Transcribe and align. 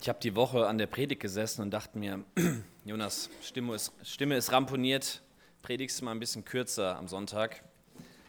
Ich 0.00 0.08
habe 0.08 0.20
die 0.20 0.36
Woche 0.36 0.68
an 0.68 0.78
der 0.78 0.86
Predigt 0.86 1.20
gesessen 1.20 1.60
und 1.60 1.72
dachte 1.72 1.98
mir, 1.98 2.24
Jonas, 2.84 3.30
Stimme 3.42 3.74
ist, 3.74 3.92
Stimme 4.04 4.36
ist 4.36 4.52
ramponiert, 4.52 5.22
predigst 5.60 6.00
du 6.00 6.04
mal 6.04 6.12
ein 6.12 6.20
bisschen 6.20 6.44
kürzer 6.44 6.96
am 6.96 7.08
Sonntag. 7.08 7.64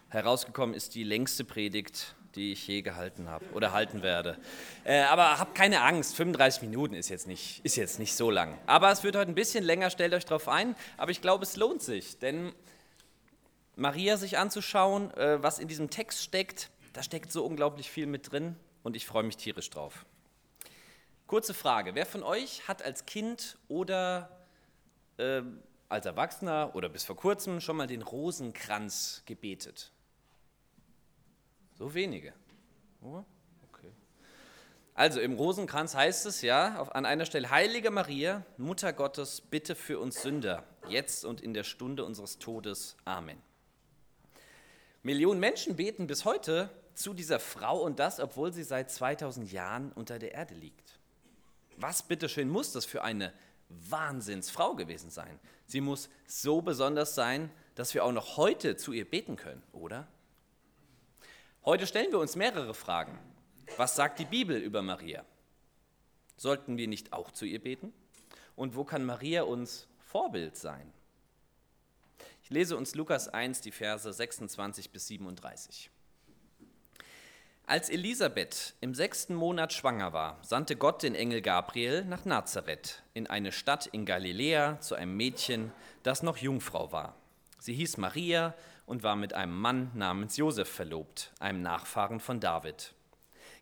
Herausgekommen 0.10 0.74
ist 0.74 0.96
die 0.96 1.04
längste 1.04 1.44
Predigt, 1.44 2.16
die 2.34 2.54
ich 2.54 2.68
je 2.68 2.82
gehalten 2.82 3.30
habe 3.30 3.46
oder 3.54 3.72
halten 3.72 4.02
werde. 4.02 4.40
Äh, 4.84 5.02
aber 5.02 5.38
habt 5.38 5.54
keine 5.54 5.84
Angst, 5.84 6.16
35 6.16 6.64
Minuten 6.64 6.96
ist 6.96 7.10
jetzt, 7.10 7.28
nicht, 7.28 7.64
ist 7.64 7.76
jetzt 7.76 8.00
nicht 8.00 8.16
so 8.16 8.32
lang. 8.32 8.58
Aber 8.66 8.92
es 8.92 9.04
wird 9.04 9.16
heute 9.16 9.30
ein 9.30 9.36
bisschen 9.36 9.64
länger, 9.64 9.92
stellt 9.92 10.16
euch 10.16 10.26
darauf 10.26 10.48
ein. 10.48 10.76
Aber 10.98 11.12
ich 11.12 11.22
glaube, 11.22 11.44
es 11.44 11.56
lohnt 11.56 11.84
sich, 11.84 12.18
denn 12.18 12.52
Maria 13.76 14.18
sich 14.18 14.40
anzuschauen, 14.40 15.14
äh, 15.14 15.42
was 15.44 15.60
in 15.60 15.68
diesem 15.68 15.92
Text 15.92 16.24
steckt, 16.24 16.72
da 16.94 17.04
steckt 17.04 17.32
so 17.32 17.46
unglaublich 17.46 17.92
viel 17.92 18.08
mit 18.08 18.32
drin 18.32 18.56
und 18.82 18.96
ich 18.96 19.06
freue 19.06 19.24
mich 19.24 19.38
tierisch 19.38 19.70
drauf. 19.70 20.08
Kurze 21.30 21.54
Frage, 21.54 21.94
wer 21.94 22.08
von 22.08 22.24
euch 22.24 22.68
hat 22.68 22.82
als 22.82 23.06
Kind 23.06 23.60
oder 23.68 24.36
äh, 25.18 25.44
als 25.88 26.08
Erwachsener 26.08 26.72
oder 26.74 26.90
bis 26.90 27.04
vor 27.04 27.16
kurzem 27.16 27.62
schon 27.62 27.78
mal 27.78 27.86
den 27.86 28.02
Rosenkranz 28.02 29.22
gebetet? 29.28 29.92
So 31.78 31.94
wenige. 31.94 32.34
Oh, 33.04 33.24
okay. 33.72 33.92
Also 34.96 35.20
im 35.20 35.34
Rosenkranz 35.34 35.94
heißt 35.94 36.26
es 36.26 36.42
ja 36.42 36.82
an 36.94 37.06
einer 37.06 37.26
Stelle, 37.26 37.52
Heilige 37.52 37.92
Maria, 37.92 38.44
Mutter 38.58 38.92
Gottes, 38.92 39.40
bitte 39.40 39.76
für 39.76 40.00
uns 40.00 40.24
Sünder, 40.24 40.64
jetzt 40.88 41.26
und 41.26 41.42
in 41.42 41.54
der 41.54 41.64
Stunde 41.64 42.06
unseres 42.06 42.40
Todes. 42.40 42.98
Amen. 43.06 43.40
Millionen 45.04 45.40
Menschen 45.40 45.76
beten 45.76 46.08
bis 46.08 46.26
heute 46.26 46.72
zu 46.96 47.14
dieser 47.14 47.40
Frau 47.40 47.84
und 47.84 48.00
das, 48.00 48.20
obwohl 48.20 48.52
sie 48.52 48.64
seit 48.64 48.90
2000 48.90 49.52
Jahren 49.52 49.92
unter 49.92 50.18
der 50.18 50.32
Erde 50.32 50.56
liegt. 50.56 50.99
Was 51.82 52.04
bitteschön 52.04 52.50
muss 52.50 52.74
das 52.74 52.86
für 52.86 53.04
eine 53.04 53.34
Wahnsinnsfrau 53.70 54.76
gewesen 54.76 55.10
sein? 55.10 55.40
Sie 55.66 55.80
muss 55.80 56.10
so 56.28 56.62
besonders 56.62 57.16
sein, 57.16 57.50
dass 57.76 57.94
wir 57.94 58.04
auch 58.04 58.12
noch 58.12 58.36
heute 58.36 58.76
zu 58.76 58.92
ihr 58.92 59.10
beten 59.10 59.38
können, 59.38 59.64
oder? 59.72 60.08
Heute 61.64 61.88
stellen 61.88 62.12
wir 62.12 62.20
uns 62.20 62.36
mehrere 62.36 62.74
Fragen. 62.74 63.18
Was 63.78 63.96
sagt 63.96 64.20
die 64.20 64.26
Bibel 64.26 64.58
über 64.58 64.82
Maria? 64.82 65.24
Sollten 66.36 66.78
wir 66.78 66.90
nicht 66.90 67.14
auch 67.14 67.32
zu 67.32 67.46
ihr 67.46 67.62
beten? 67.62 67.94
Und 68.58 68.76
wo 68.76 68.84
kann 68.84 69.06
Maria 69.06 69.44
uns 69.44 69.88
Vorbild 70.00 70.58
sein? 70.58 70.92
Ich 72.44 72.50
lese 72.50 72.76
uns 72.76 72.94
Lukas 72.94 73.30
1, 73.30 73.62
die 73.62 73.72
Verse 73.72 74.12
26 74.12 74.90
bis 74.90 75.08
37. 75.08 75.90
Als 77.70 77.92
Elisabeth 77.92 78.74
im 78.82 78.96
sechsten 78.96 79.36
Monat 79.36 79.74
schwanger 79.74 80.12
war, 80.12 80.40
sandte 80.42 80.76
Gott 80.76 81.04
den 81.04 81.14
Engel 81.14 81.44
Gabriel 81.44 82.04
nach 82.04 82.26
Nazareth, 82.26 83.04
in 83.14 83.28
eine 83.28 83.52
Stadt 83.52 83.86
in 83.86 84.08
Galiläa, 84.08 84.80
zu 84.80 84.96
einem 84.96 85.16
Mädchen, 85.16 85.72
das 86.02 86.24
noch 86.24 86.38
Jungfrau 86.38 86.92
war. 86.92 87.16
Sie 87.60 87.76
hieß 87.76 87.98
Maria 87.98 88.56
und 88.88 89.04
war 89.04 89.16
mit 89.16 89.36
einem 89.36 89.56
Mann 89.56 89.92
namens 89.94 90.36
Josef 90.36 90.68
verlobt, 90.68 91.32
einem 91.40 91.62
Nachfahren 91.62 92.20
von 92.20 92.40
David. 92.40 92.96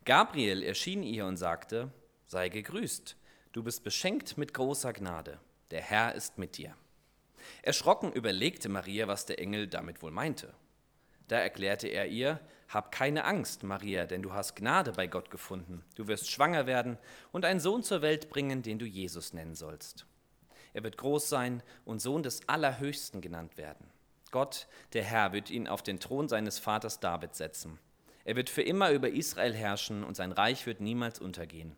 Gabriel 0.05 0.63
erschien 0.63 1.03
ihr 1.03 1.25
und 1.25 1.35
sagte: 1.35 1.91
Sei 2.27 2.47
gegrüßt, 2.47 3.17
du 3.51 3.61
bist 3.61 3.83
beschenkt 3.83 4.37
mit 4.37 4.53
großer 4.53 4.93
Gnade, 4.93 5.37
der 5.69 5.81
Herr 5.81 6.15
ist 6.15 6.37
mit 6.37 6.55
dir. 6.55 6.77
Erschrocken 7.61 8.13
überlegte 8.13 8.69
Maria, 8.69 9.09
was 9.09 9.25
der 9.25 9.39
Engel 9.39 9.67
damit 9.67 10.01
wohl 10.01 10.11
meinte. 10.11 10.53
Da 11.27 11.39
erklärte 11.39 11.89
er 11.89 12.07
ihr, 12.07 12.39
Hab 12.67 12.91
keine 12.91 13.23
Angst, 13.23 13.63
Maria, 13.63 14.05
denn 14.05 14.21
du 14.21 14.33
hast 14.33 14.55
Gnade 14.55 14.91
bei 14.91 15.07
Gott 15.07 15.31
gefunden. 15.31 15.85
Du 15.95 16.07
wirst 16.07 16.29
schwanger 16.29 16.65
werden 16.67 16.97
und 17.31 17.45
einen 17.45 17.61
Sohn 17.61 17.83
zur 17.83 18.01
Welt 18.01 18.29
bringen, 18.29 18.61
den 18.61 18.77
du 18.77 18.85
Jesus 18.85 19.33
nennen 19.33 19.55
sollst. 19.55 20.05
Er 20.73 20.83
wird 20.83 20.97
groß 20.97 21.29
sein 21.29 21.63
und 21.85 22.01
Sohn 22.01 22.23
des 22.23 22.47
Allerhöchsten 22.47 23.21
genannt 23.21 23.57
werden. 23.57 23.89
Gott, 24.31 24.67
der 24.93 25.03
Herr, 25.03 25.31
wird 25.31 25.49
ihn 25.49 25.67
auf 25.67 25.81
den 25.81 25.99
Thron 25.99 26.27
seines 26.27 26.59
Vaters 26.59 26.99
David 26.99 27.35
setzen. 27.35 27.79
Er 28.25 28.35
wird 28.35 28.49
für 28.49 28.61
immer 28.61 28.91
über 28.91 29.09
Israel 29.09 29.53
herrschen 29.53 30.03
und 30.03 30.15
sein 30.17 30.33
Reich 30.33 30.65
wird 30.65 30.81
niemals 30.81 31.19
untergehen. 31.19 31.77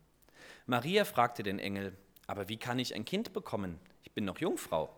Maria 0.65 1.05
fragte 1.05 1.43
den 1.43 1.59
Engel, 1.59 1.95
aber 2.25 2.49
wie 2.49 2.57
kann 2.57 2.79
ich 2.79 2.95
ein 2.95 3.05
Kind 3.05 3.33
bekommen? 3.33 3.79
Ich 4.03 4.11
bin 4.11 4.25
noch 4.25 4.39
Jungfrau. 4.39 4.89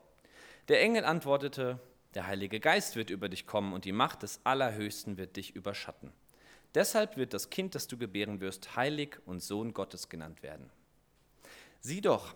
Der 0.70 0.82
Engel 0.82 1.04
antwortete, 1.04 1.80
der 2.14 2.28
Heilige 2.28 2.60
Geist 2.60 2.96
wird 2.96 3.10
über 3.10 3.30
dich 3.30 3.46
kommen 3.46 3.74
und 3.74 3.86
die 3.86 3.94
Macht 3.94 4.24
des 4.24 4.42
Allerhöchsten 4.44 5.18
wird 5.18 5.38
dich 5.38 5.56
überschatten. 5.56 6.12
Deshalb 6.76 7.18
wird 7.18 7.34
das 7.34 7.50
Kind, 7.50 7.76
das 7.76 7.88
du 7.88 7.98
gebären 7.98 8.42
wirst, 8.42 8.76
heilig 8.76 9.18
und 9.26 9.42
Sohn 9.42 9.74
Gottes 9.74 10.10
genannt 10.10 10.44
werden. 10.44 10.70
Sieh 11.80 12.02
doch, 12.02 12.36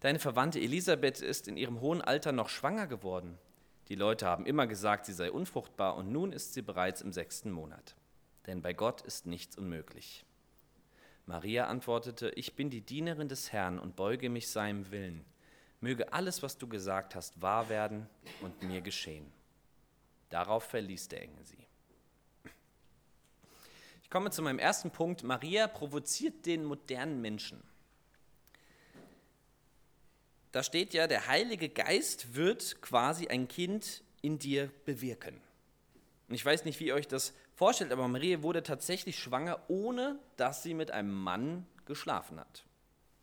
deine 0.00 0.18
Verwandte 0.18 0.60
Elisabeth 0.60 1.20
ist 1.20 1.48
in 1.48 1.56
ihrem 1.56 1.80
hohen 1.80 2.02
Alter 2.02 2.32
noch 2.32 2.48
schwanger 2.48 2.86
geworden. 2.86 3.38
Die 3.88 3.94
Leute 3.94 4.26
haben 4.26 4.46
immer 4.46 4.66
gesagt, 4.66 5.06
sie 5.06 5.12
sei 5.12 5.30
unfruchtbar 5.30 5.96
und 5.96 6.10
nun 6.10 6.32
ist 6.32 6.54
sie 6.54 6.62
bereits 6.62 7.02
im 7.02 7.12
sechsten 7.12 7.50
Monat. 7.50 7.94
Denn 8.46 8.62
bei 8.62 8.72
Gott 8.72 9.02
ist 9.02 9.26
nichts 9.26 9.56
unmöglich. 9.56 10.24
Maria 11.26 11.66
antwortete, 11.66 12.30
ich 12.30 12.54
bin 12.54 12.70
die 12.70 12.80
Dienerin 12.80 13.28
des 13.28 13.52
Herrn 13.52 13.78
und 13.78 13.96
beuge 13.96 14.30
mich 14.30 14.48
seinem 14.48 14.90
Willen 14.90 15.24
möge 15.80 16.12
alles, 16.12 16.42
was 16.42 16.58
du 16.58 16.66
gesagt 16.66 17.14
hast, 17.14 17.40
wahr 17.40 17.68
werden 17.68 18.08
und 18.40 18.62
mir 18.62 18.80
geschehen. 18.80 19.32
Darauf 20.30 20.64
verließ 20.64 21.08
der 21.08 21.22
Engel 21.22 21.44
sie. 21.44 21.66
Ich 24.02 24.10
komme 24.10 24.30
zu 24.30 24.42
meinem 24.42 24.58
ersten 24.58 24.90
Punkt. 24.90 25.22
Maria 25.22 25.66
provoziert 25.66 26.46
den 26.46 26.64
modernen 26.64 27.20
Menschen. 27.20 27.62
Da 30.52 30.62
steht 30.62 30.94
ja, 30.94 31.06
der 31.06 31.26
Heilige 31.26 31.68
Geist 31.68 32.34
wird 32.34 32.80
quasi 32.80 33.28
ein 33.28 33.48
Kind 33.48 34.02
in 34.22 34.38
dir 34.38 34.70
bewirken. 34.84 35.40
Und 36.28 36.34
ich 36.34 36.44
weiß 36.44 36.64
nicht, 36.64 36.80
wie 36.80 36.86
ihr 36.86 36.94
euch 36.94 37.08
das 37.08 37.34
vorstellt, 37.54 37.92
aber 37.92 38.08
Maria 38.08 38.42
wurde 38.42 38.62
tatsächlich 38.62 39.18
schwanger, 39.18 39.60
ohne 39.68 40.18
dass 40.36 40.62
sie 40.62 40.74
mit 40.74 40.90
einem 40.90 41.12
Mann 41.12 41.66
geschlafen 41.84 42.40
hat. 42.40 42.65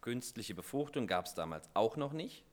Künstliche 0.03 0.53
Befruchtung 0.53 1.07
gab 1.07 1.27
es 1.27 1.33
damals 1.33 1.69
auch 1.73 1.95
noch 1.95 2.11
nicht. 2.11 2.43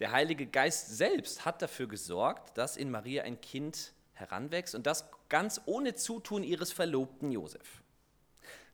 Der 0.00 0.12
Heilige 0.12 0.46
Geist 0.46 0.98
selbst 0.98 1.46
hat 1.46 1.62
dafür 1.62 1.88
gesorgt, 1.88 2.58
dass 2.58 2.76
in 2.76 2.90
Maria 2.90 3.22
ein 3.22 3.40
Kind 3.40 3.94
heranwächst 4.12 4.74
und 4.74 4.86
das 4.86 5.08
ganz 5.30 5.62
ohne 5.64 5.94
Zutun 5.94 6.44
ihres 6.44 6.70
Verlobten 6.70 7.32
Josef. 7.32 7.82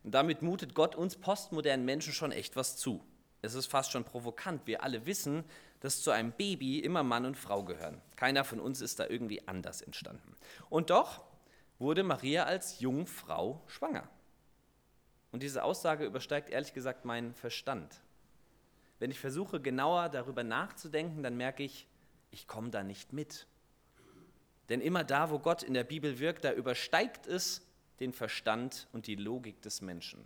Und 0.03 0.11
damit 0.11 0.41
mutet 0.41 0.75
Gott 0.75 0.95
uns 0.95 1.15
postmodernen 1.15 1.85
Menschen 1.85 2.11
schon 2.11 2.33
echt 2.33 2.57
was 2.57 2.75
zu. 2.75 3.01
Es 3.41 3.53
ist 3.53 3.67
fast 3.67 3.91
schon 3.91 4.03
provokant. 4.03 4.67
Wir 4.67 4.83
alle 4.83 5.05
wissen, 5.05 5.45
dass 5.79 6.01
zu 6.01 6.11
einem 6.11 6.33
Baby 6.33 6.79
immer 6.79 7.03
Mann 7.03 7.25
und 7.25 7.37
Frau 7.37 7.63
gehören. 7.63 8.01
Keiner 8.17 8.43
von 8.43 8.59
uns 8.59 8.81
ist 8.81 8.99
da 8.99 9.07
irgendwie 9.07 9.47
anders 9.47 9.81
entstanden. 9.81 10.35
Und 10.69 10.89
doch 10.89 11.21
wurde 11.79 12.03
Maria 12.03 12.43
als 12.43 12.81
Jungfrau 12.81 13.63
schwanger. 13.67 14.09
Und 15.35 15.43
diese 15.43 15.65
Aussage 15.65 16.05
übersteigt 16.05 16.49
ehrlich 16.49 16.73
gesagt 16.73 17.03
meinen 17.03 17.33
Verstand. 17.33 17.99
Wenn 18.99 19.11
ich 19.11 19.19
versuche 19.19 19.59
genauer 19.59 20.07
darüber 20.07 20.45
nachzudenken, 20.45 21.23
dann 21.23 21.35
merke 21.35 21.61
ich, 21.61 21.89
ich 22.31 22.47
komme 22.47 22.69
da 22.69 22.83
nicht 22.83 23.11
mit. 23.11 23.45
Denn 24.69 24.79
immer 24.79 25.03
da, 25.03 25.31
wo 25.31 25.39
Gott 25.39 25.61
in 25.61 25.73
der 25.73 25.83
Bibel 25.83 26.19
wirkt, 26.19 26.45
da 26.45 26.53
übersteigt 26.53 27.27
es 27.27 27.67
den 27.99 28.13
Verstand 28.13 28.87
und 28.93 29.07
die 29.07 29.15
Logik 29.15 29.61
des 29.61 29.81
Menschen. 29.81 30.25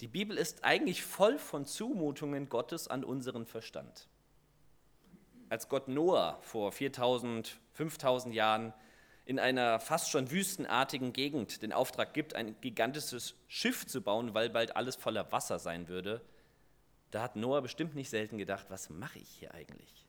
Die 0.00 0.08
Bibel 0.08 0.36
ist 0.36 0.64
eigentlich 0.64 1.02
voll 1.02 1.38
von 1.38 1.64
Zumutungen 1.64 2.50
Gottes 2.50 2.88
an 2.88 3.04
unseren 3.04 3.46
Verstand. 3.46 4.06
Als 5.48 5.70
Gott 5.70 5.88
Noah 5.88 6.36
vor 6.42 6.72
4000, 6.72 7.56
5000 7.72 8.34
Jahren 8.34 8.74
in 9.26 9.38
einer 9.38 9.80
fast 9.80 10.10
schon 10.10 10.30
wüstenartigen 10.30 11.12
Gegend 11.12 11.62
den 11.62 11.72
Auftrag 11.72 12.12
gibt, 12.12 12.34
ein 12.34 12.56
gigantisches 12.60 13.34
Schiff 13.48 13.86
zu 13.86 14.02
bauen, 14.02 14.34
weil 14.34 14.50
bald 14.50 14.76
alles 14.76 14.96
voller 14.96 15.30
Wasser 15.32 15.58
sein 15.58 15.88
würde, 15.88 16.20
da 17.10 17.22
hat 17.22 17.36
Noah 17.36 17.62
bestimmt 17.62 17.94
nicht 17.94 18.10
selten 18.10 18.38
gedacht, 18.38 18.66
was 18.70 18.90
mache 18.90 19.20
ich 19.20 19.28
hier 19.28 19.54
eigentlich? 19.54 20.06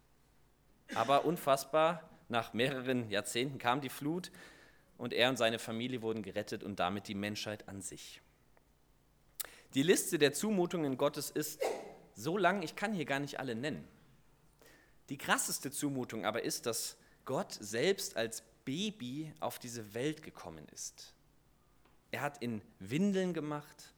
Aber 0.95 1.25
unfassbar, 1.25 2.09
nach 2.29 2.53
mehreren 2.53 3.09
Jahrzehnten 3.09 3.59
kam 3.59 3.79
die 3.79 3.89
Flut 3.89 4.31
und 4.97 5.13
er 5.13 5.29
und 5.29 5.37
seine 5.37 5.59
Familie 5.59 6.01
wurden 6.01 6.23
gerettet 6.23 6.63
und 6.63 6.79
damit 6.79 7.07
die 7.07 7.15
Menschheit 7.15 7.67
an 7.69 7.81
sich. 7.81 8.21
Die 9.75 9.83
Liste 9.83 10.17
der 10.17 10.33
Zumutungen 10.33 10.97
Gottes 10.97 11.29
ist 11.29 11.61
so 12.15 12.37
lang, 12.37 12.63
ich 12.63 12.75
kann 12.75 12.93
hier 12.93 13.05
gar 13.05 13.19
nicht 13.19 13.39
alle 13.39 13.55
nennen. 13.55 13.87
Die 15.09 15.17
krasseste 15.17 15.69
Zumutung 15.69 16.25
aber 16.25 16.43
ist, 16.43 16.65
dass 16.65 16.97
Gott 17.25 17.51
selbst 17.51 18.17
als 18.17 18.43
Baby 18.65 19.33
auf 19.39 19.59
diese 19.59 19.93
Welt 19.93 20.23
gekommen 20.23 20.67
ist. 20.69 21.13
Er 22.11 22.21
hat 22.21 22.41
in 22.41 22.61
Windeln 22.79 23.33
gemacht. 23.33 23.93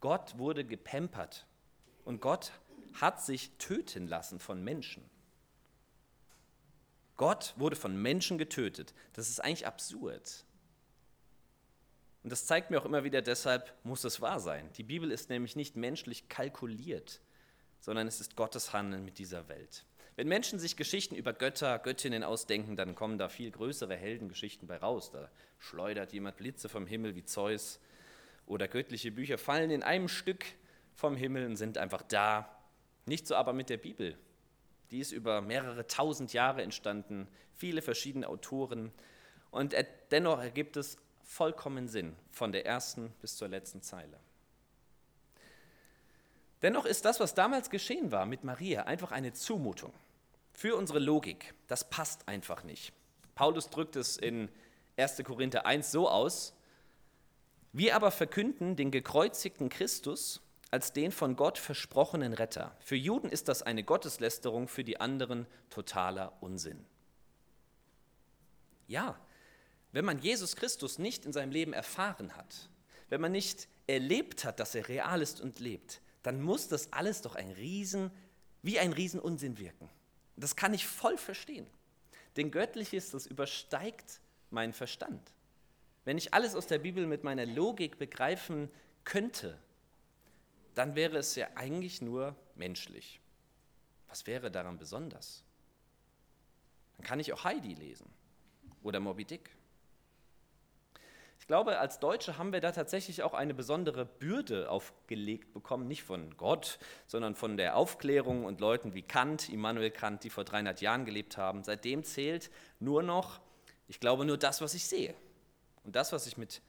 Gott 0.00 0.36
wurde 0.38 0.64
gepempert. 0.64 1.46
Und 2.04 2.20
Gott 2.20 2.52
hat 2.94 3.22
sich 3.22 3.50
töten 3.58 4.06
lassen 4.06 4.40
von 4.40 4.62
Menschen. 4.62 5.08
Gott 7.16 7.54
wurde 7.56 7.76
von 7.76 8.00
Menschen 8.00 8.38
getötet. 8.38 8.94
Das 9.12 9.28
ist 9.28 9.40
eigentlich 9.40 9.66
absurd. 9.66 10.44
Und 12.22 12.28
Und 12.28 12.32
das 12.32 12.44
zeigt 12.44 12.70
mir 12.70 12.78
auch 12.78 12.84
immer 12.84 13.04
wieder, 13.04 13.22
deshalb 13.22 13.72
muss 13.84 14.04
es 14.04 14.20
wahr 14.20 14.38
sein. 14.38 14.70
Die 14.74 14.82
Bibel 14.82 15.10
ist 15.10 15.30
nämlich 15.30 15.56
nicht 15.56 15.76
menschlich 15.76 16.28
kalkuliert, 16.28 17.22
sondern 17.80 18.06
es 18.06 18.20
ist 18.20 18.36
Gottes 18.36 18.74
Handeln 18.74 19.02
mit 19.02 19.18
dieser 19.18 19.48
Welt. 19.48 19.86
Wenn 20.18 20.26
Menschen 20.26 20.58
sich 20.58 20.76
Geschichten 20.76 21.14
über 21.14 21.32
Götter, 21.32 21.78
Göttinnen 21.78 22.24
ausdenken, 22.24 22.74
dann 22.74 22.96
kommen 22.96 23.18
da 23.18 23.28
viel 23.28 23.52
größere 23.52 23.94
Heldengeschichten 23.94 24.66
bei 24.66 24.76
raus. 24.76 25.12
Da 25.12 25.30
schleudert 25.60 26.12
jemand 26.12 26.38
Blitze 26.38 26.68
vom 26.68 26.88
Himmel 26.88 27.14
wie 27.14 27.22
Zeus 27.22 27.78
oder 28.44 28.66
göttliche 28.66 29.12
Bücher 29.12 29.38
fallen 29.38 29.70
in 29.70 29.84
einem 29.84 30.08
Stück 30.08 30.44
vom 30.96 31.14
Himmel 31.14 31.46
und 31.46 31.54
sind 31.54 31.78
einfach 31.78 32.02
da. 32.02 32.52
Nicht 33.06 33.28
so 33.28 33.36
aber 33.36 33.52
mit 33.52 33.70
der 33.70 33.76
Bibel. 33.76 34.18
Die 34.90 34.98
ist 34.98 35.12
über 35.12 35.40
mehrere 35.40 35.86
tausend 35.86 36.32
Jahre 36.32 36.62
entstanden, 36.62 37.28
viele 37.54 37.80
verschiedene 37.80 38.28
Autoren 38.28 38.90
und 39.52 39.76
dennoch 40.10 40.40
ergibt 40.40 40.76
es 40.76 40.96
vollkommen 41.22 41.86
Sinn 41.86 42.16
von 42.32 42.50
der 42.50 42.66
ersten 42.66 43.12
bis 43.20 43.36
zur 43.36 43.46
letzten 43.46 43.82
Zeile. 43.82 44.18
Dennoch 46.62 46.86
ist 46.86 47.04
das, 47.04 47.20
was 47.20 47.36
damals 47.36 47.70
geschehen 47.70 48.10
war 48.10 48.26
mit 48.26 48.42
Maria, 48.42 48.82
einfach 48.82 49.12
eine 49.12 49.32
Zumutung 49.32 49.92
für 50.58 50.74
unsere 50.74 50.98
Logik. 50.98 51.54
Das 51.68 51.88
passt 51.88 52.26
einfach 52.26 52.64
nicht. 52.64 52.92
Paulus 53.36 53.70
drückt 53.70 53.94
es 53.94 54.16
in 54.16 54.48
1. 54.96 55.22
Korinther 55.22 55.66
1 55.66 55.92
so 55.92 56.10
aus, 56.10 56.52
wir 57.72 57.94
aber 57.94 58.10
verkünden 58.10 58.74
den 58.74 58.90
gekreuzigten 58.90 59.68
Christus 59.68 60.42
als 60.72 60.92
den 60.92 61.12
von 61.12 61.36
Gott 61.36 61.58
versprochenen 61.58 62.32
Retter. 62.32 62.76
Für 62.80 62.96
Juden 62.96 63.28
ist 63.28 63.46
das 63.46 63.62
eine 63.62 63.84
Gotteslästerung, 63.84 64.66
für 64.66 64.82
die 64.82 64.98
anderen 64.98 65.46
totaler 65.70 66.32
Unsinn. 66.40 66.84
Ja, 68.88 69.16
wenn 69.92 70.04
man 70.04 70.18
Jesus 70.18 70.56
Christus 70.56 70.98
nicht 70.98 71.24
in 71.24 71.32
seinem 71.32 71.52
Leben 71.52 71.72
erfahren 71.72 72.34
hat, 72.34 72.68
wenn 73.10 73.20
man 73.20 73.30
nicht 73.30 73.68
erlebt 73.86 74.44
hat, 74.44 74.58
dass 74.58 74.74
er 74.74 74.88
real 74.88 75.22
ist 75.22 75.40
und 75.40 75.60
lebt, 75.60 76.00
dann 76.24 76.42
muss 76.42 76.66
das 76.66 76.92
alles 76.92 77.22
doch 77.22 77.36
ein 77.36 77.52
Riesen, 77.52 78.10
wie 78.62 78.80
ein 78.80 78.92
Riesenunsinn 78.92 79.56
wirken. 79.58 79.88
Das 80.40 80.56
kann 80.56 80.72
ich 80.74 80.86
voll 80.86 81.18
verstehen. 81.18 81.66
Denn 82.36 82.50
Göttliches, 82.50 83.10
das 83.10 83.26
übersteigt 83.26 84.20
meinen 84.50 84.72
Verstand. 84.72 85.32
Wenn 86.04 86.16
ich 86.16 86.32
alles 86.32 86.54
aus 86.54 86.66
der 86.66 86.78
Bibel 86.78 87.06
mit 87.06 87.24
meiner 87.24 87.44
Logik 87.44 87.98
begreifen 87.98 88.70
könnte, 89.04 89.58
dann 90.74 90.94
wäre 90.94 91.18
es 91.18 91.34
ja 91.34 91.48
eigentlich 91.54 92.00
nur 92.00 92.36
menschlich. 92.54 93.20
Was 94.06 94.26
wäre 94.26 94.50
daran 94.50 94.78
besonders? 94.78 95.42
Dann 96.96 97.06
kann 97.06 97.20
ich 97.20 97.32
auch 97.32 97.44
Heidi 97.44 97.74
lesen 97.74 98.08
oder 98.82 99.00
Moby 99.00 99.24
Dick. 99.24 99.50
Ich 101.48 101.50
glaube, 101.50 101.78
als 101.78 101.98
Deutsche 101.98 102.36
haben 102.36 102.52
wir 102.52 102.60
da 102.60 102.72
tatsächlich 102.72 103.22
auch 103.22 103.32
eine 103.32 103.54
besondere 103.54 104.04
Bürde 104.04 104.70
aufgelegt 104.70 105.54
bekommen, 105.54 105.88
nicht 105.88 106.02
von 106.02 106.36
Gott, 106.36 106.78
sondern 107.06 107.34
von 107.34 107.56
der 107.56 107.74
Aufklärung 107.74 108.44
und 108.44 108.60
Leuten 108.60 108.92
wie 108.92 109.00
Kant, 109.00 109.48
Immanuel 109.48 109.90
Kant, 109.90 110.24
die 110.24 110.28
vor 110.28 110.44
300 110.44 110.82
Jahren 110.82 111.06
gelebt 111.06 111.38
haben. 111.38 111.64
Seitdem 111.64 112.04
zählt 112.04 112.50
nur 112.80 113.02
noch, 113.02 113.40
ich 113.86 113.98
glaube, 113.98 114.26
nur 114.26 114.36
das, 114.36 114.60
was 114.60 114.74
ich 114.74 114.84
sehe. 114.84 115.14
Und 115.84 115.96
das, 115.96 116.12
was 116.12 116.26
ich 116.26 116.36
mit 116.36 116.60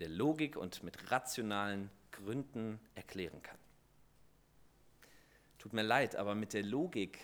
der 0.00 0.10
Logik 0.10 0.58
und 0.58 0.82
mit 0.82 1.10
rationalen 1.10 1.90
Gründen 2.12 2.78
erklären 2.94 3.42
kann. 3.42 3.58
Tut 5.56 5.72
mir 5.72 5.82
leid, 5.82 6.14
aber 6.14 6.34
mit 6.34 6.52
der 6.52 6.62
Logik, 6.62 7.20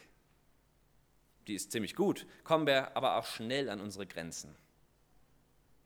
die 1.47 1.56
ist 1.56 1.73
ziemlich 1.73 1.94
gut, 1.94 2.26
kommen 2.43 2.67
wir 2.67 2.97
aber 2.97 3.19
auch 3.19 3.26
schnell 3.26 3.69
an 3.69 3.82
unsere 3.82 4.06
Grenzen. 4.06 4.56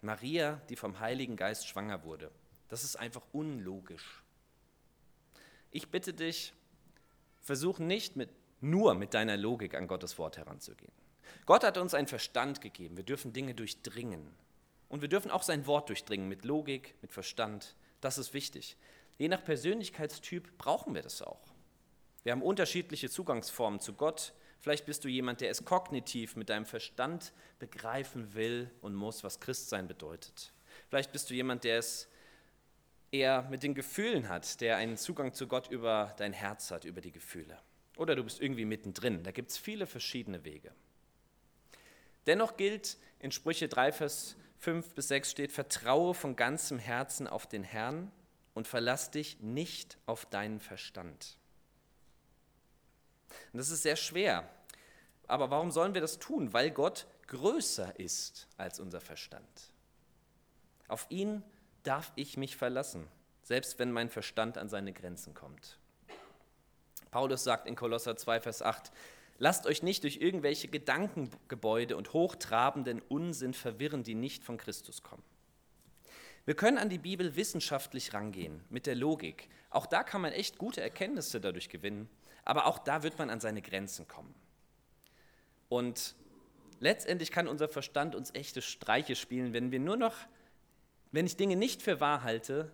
Maria, 0.02 0.60
die 0.68 0.76
vom 0.76 1.00
Heiligen 1.00 1.36
Geist 1.36 1.66
schwanger 1.66 2.04
wurde. 2.04 2.30
Das 2.68 2.84
ist 2.84 2.96
einfach 2.96 3.22
unlogisch. 3.32 4.22
Ich 5.70 5.88
bitte 5.90 6.12
dich, 6.12 6.52
versuch 7.42 7.78
nicht 7.78 8.16
mit, 8.16 8.30
nur 8.60 8.94
mit 8.94 9.14
deiner 9.14 9.36
Logik 9.36 9.74
an 9.74 9.86
Gottes 9.86 10.18
Wort 10.18 10.36
heranzugehen. 10.36 10.92
Gott 11.44 11.64
hat 11.64 11.78
uns 11.78 11.94
einen 11.94 12.06
Verstand 12.06 12.60
gegeben. 12.60 12.96
Wir 12.96 13.04
dürfen 13.04 13.32
Dinge 13.32 13.54
durchdringen. 13.54 14.34
Und 14.88 15.00
wir 15.00 15.08
dürfen 15.08 15.30
auch 15.30 15.42
sein 15.42 15.66
Wort 15.66 15.88
durchdringen 15.88 16.28
mit 16.28 16.44
Logik, 16.44 16.94
mit 17.02 17.12
Verstand. 17.12 17.74
Das 18.00 18.18
ist 18.18 18.34
wichtig. 18.34 18.76
Je 19.18 19.28
nach 19.28 19.42
Persönlichkeitstyp 19.44 20.58
brauchen 20.58 20.94
wir 20.94 21.02
das 21.02 21.22
auch. 21.22 21.40
Wir 22.22 22.32
haben 22.32 22.42
unterschiedliche 22.42 23.08
Zugangsformen 23.08 23.80
zu 23.80 23.94
Gott. 23.94 24.32
Vielleicht 24.60 24.86
bist 24.86 25.04
du 25.04 25.08
jemand, 25.08 25.40
der 25.40 25.50
es 25.50 25.64
kognitiv 25.64 26.36
mit 26.36 26.48
deinem 26.48 26.66
Verstand 26.66 27.32
begreifen 27.58 28.34
will 28.34 28.70
und 28.80 28.94
muss, 28.94 29.22
was 29.22 29.40
Christsein 29.40 29.86
bedeutet. 29.86 30.52
Vielleicht 30.88 31.12
bist 31.12 31.30
du 31.30 31.34
jemand, 31.34 31.64
der 31.64 31.78
es 31.78 32.08
eher 33.12 33.42
mit 33.42 33.62
den 33.62 33.74
Gefühlen 33.74 34.28
hat, 34.28 34.60
der 34.60 34.76
einen 34.76 34.96
Zugang 34.96 35.32
zu 35.32 35.46
Gott 35.46 35.70
über 35.70 36.14
dein 36.18 36.32
Herz 36.32 36.70
hat, 36.70 36.84
über 36.84 37.00
die 37.00 37.12
Gefühle. 37.12 37.58
Oder 37.96 38.14
du 38.14 38.24
bist 38.24 38.40
irgendwie 38.40 38.64
mittendrin. 38.64 39.22
Da 39.22 39.30
gibt 39.30 39.50
es 39.50 39.56
viele 39.56 39.86
verschiedene 39.86 40.44
Wege. 40.44 40.72
Dennoch 42.26 42.56
gilt 42.56 42.98
in 43.20 43.30
Sprüche 43.30 43.68
3, 43.68 43.92
Vers 43.92 44.36
5 44.58 44.94
bis 44.94 45.08
6 45.08 45.30
steht, 45.30 45.52
vertraue 45.52 46.14
von 46.14 46.36
ganzem 46.36 46.78
Herzen 46.78 47.26
auf 47.26 47.46
den 47.46 47.62
Herrn 47.62 48.10
und 48.54 48.66
verlass 48.66 49.10
dich 49.10 49.40
nicht 49.40 49.96
auf 50.06 50.26
deinen 50.26 50.60
Verstand. 50.60 51.36
Und 53.52 53.58
das 53.58 53.70
ist 53.70 53.82
sehr 53.82 53.96
schwer. 53.96 54.48
Aber 55.26 55.50
warum 55.50 55.70
sollen 55.70 55.94
wir 55.94 56.00
das 56.00 56.18
tun? 56.18 56.52
Weil 56.52 56.70
Gott 56.70 57.06
größer 57.26 57.98
ist 57.98 58.46
als 58.56 58.80
unser 58.80 59.00
Verstand. 59.00 59.48
Auf 60.88 61.06
ihn 61.08 61.42
darf 61.82 62.12
ich 62.16 62.36
mich 62.36 62.56
verlassen, 62.56 63.08
selbst 63.42 63.78
wenn 63.78 63.92
mein 63.92 64.08
Verstand 64.08 64.58
an 64.58 64.68
seine 64.68 64.92
Grenzen 64.92 65.34
kommt. 65.34 65.78
Paulus 67.10 67.44
sagt 67.44 67.66
in 67.66 67.76
Kolosser 67.76 68.16
2, 68.16 68.40
Vers 68.40 68.62
8, 68.62 68.92
Lasst 69.38 69.66
euch 69.66 69.82
nicht 69.82 70.02
durch 70.02 70.16
irgendwelche 70.16 70.68
Gedankengebäude 70.68 71.96
und 71.96 72.14
hochtrabenden 72.14 73.02
Unsinn 73.02 73.52
verwirren, 73.52 74.02
die 74.02 74.14
nicht 74.14 74.44
von 74.44 74.56
Christus 74.56 75.02
kommen. 75.02 75.22
Wir 76.46 76.54
können 76.54 76.78
an 76.78 76.88
die 76.88 76.98
Bibel 76.98 77.36
wissenschaftlich 77.36 78.14
rangehen, 78.14 78.64
mit 78.70 78.86
der 78.86 78.94
Logik. 78.94 79.48
Auch 79.68 79.84
da 79.84 80.04
kann 80.04 80.22
man 80.22 80.32
echt 80.32 80.58
gute 80.58 80.80
Erkenntnisse 80.80 81.40
dadurch 81.40 81.68
gewinnen, 81.68 82.08
aber 82.46 82.66
auch 82.66 82.78
da 82.78 83.02
wird 83.02 83.18
man 83.18 83.28
an 83.28 83.40
seine 83.40 83.60
Grenzen 83.60 84.08
kommen. 84.08 84.34
Und 85.68 86.14
letztendlich 86.80 87.30
kann 87.30 87.48
unser 87.48 87.68
Verstand 87.68 88.14
uns 88.14 88.32
echte 88.34 88.62
Streiche 88.62 89.16
spielen, 89.16 89.52
wenn 89.52 89.72
wir 89.72 89.80
nur 89.80 89.96
noch, 89.96 90.14
wenn 91.10 91.26
ich 91.26 91.36
Dinge 91.36 91.56
nicht 91.56 91.82
für 91.82 92.00
wahr 92.00 92.22
halte, 92.22 92.72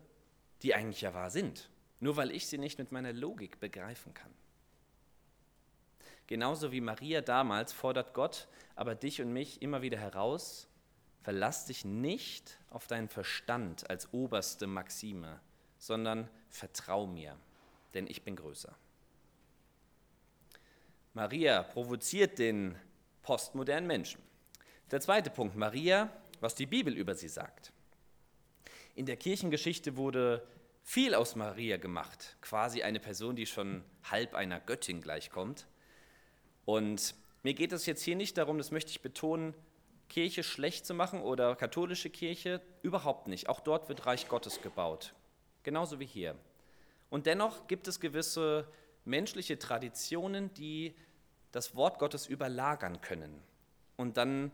die 0.62 0.74
eigentlich 0.74 1.00
ja 1.00 1.14
wahr 1.14 1.30
sind, 1.30 1.70
nur 2.00 2.16
weil 2.16 2.30
ich 2.30 2.46
sie 2.46 2.58
nicht 2.58 2.78
mit 2.78 2.92
meiner 2.92 3.12
Logik 3.12 3.58
begreifen 3.60 4.12
kann. 4.12 4.32
Genauso 6.26 6.70
wie 6.70 6.81
Maria 6.81 7.20
damals 7.22 7.72
fordert 7.72 8.14
Gott 8.14 8.48
aber 8.74 8.94
dich 8.94 9.20
und 9.22 9.32
mich 9.32 9.62
immer 9.62 9.82
wieder 9.82 9.98
heraus, 9.98 10.69
verlass 11.22 11.67
dich 11.67 11.84
nicht 11.84 12.58
auf 12.70 12.86
deinen 12.86 13.08
Verstand 13.08 13.88
als 13.88 14.12
oberste 14.12 14.67
Maxime, 14.67 15.41
sondern 15.79 16.29
vertrau 16.50 17.06
mir, 17.06 17.38
denn 17.94 18.06
ich 18.06 18.22
bin 18.22 18.36
größer. 18.36 18.76
Maria 21.14 21.62
provoziert 21.62 22.38
den 22.38 22.74
postmodernen 23.22 23.86
Menschen. 23.86 24.22
Der 24.90 25.00
zweite 25.00 25.28
Punkt, 25.28 25.56
Maria, 25.56 26.10
was 26.40 26.54
die 26.54 26.66
Bibel 26.66 26.96
über 26.96 27.14
sie 27.14 27.28
sagt. 27.28 27.72
In 28.94 29.04
der 29.04 29.16
Kirchengeschichte 29.16 29.96
wurde 29.96 30.46
viel 30.82 31.14
aus 31.14 31.36
Maria 31.36 31.76
gemacht, 31.76 32.36
quasi 32.40 32.82
eine 32.82 32.98
Person, 32.98 33.36
die 33.36 33.46
schon 33.46 33.84
halb 34.04 34.34
einer 34.34 34.58
Göttin 34.58 35.02
gleichkommt. 35.02 35.66
Und 36.64 37.14
mir 37.42 37.54
geht 37.54 37.72
es 37.72 37.84
jetzt 37.84 38.02
hier 38.02 38.16
nicht 38.16 38.38
darum, 38.38 38.56
das 38.56 38.70
möchte 38.70 38.90
ich 38.90 39.02
betonen, 39.02 39.54
Kirche 40.08 40.42
schlecht 40.42 40.86
zu 40.86 40.94
machen 40.94 41.20
oder 41.20 41.56
katholische 41.56 42.10
Kirche, 42.10 42.60
überhaupt 42.82 43.28
nicht. 43.28 43.48
Auch 43.48 43.60
dort 43.60 43.88
wird 43.88 44.06
Reich 44.06 44.28
Gottes 44.28 44.62
gebaut, 44.62 45.14
genauso 45.62 46.00
wie 46.00 46.06
hier. 46.06 46.36
Und 47.10 47.26
dennoch 47.26 47.66
gibt 47.66 47.86
es 47.88 48.00
gewisse 48.00 48.66
menschliche 49.04 49.58
Traditionen, 49.58 50.52
die 50.54 50.94
das 51.50 51.74
Wort 51.74 51.98
Gottes 51.98 52.26
überlagern 52.26 53.00
können. 53.00 53.42
Und 53.96 54.16
dann 54.16 54.50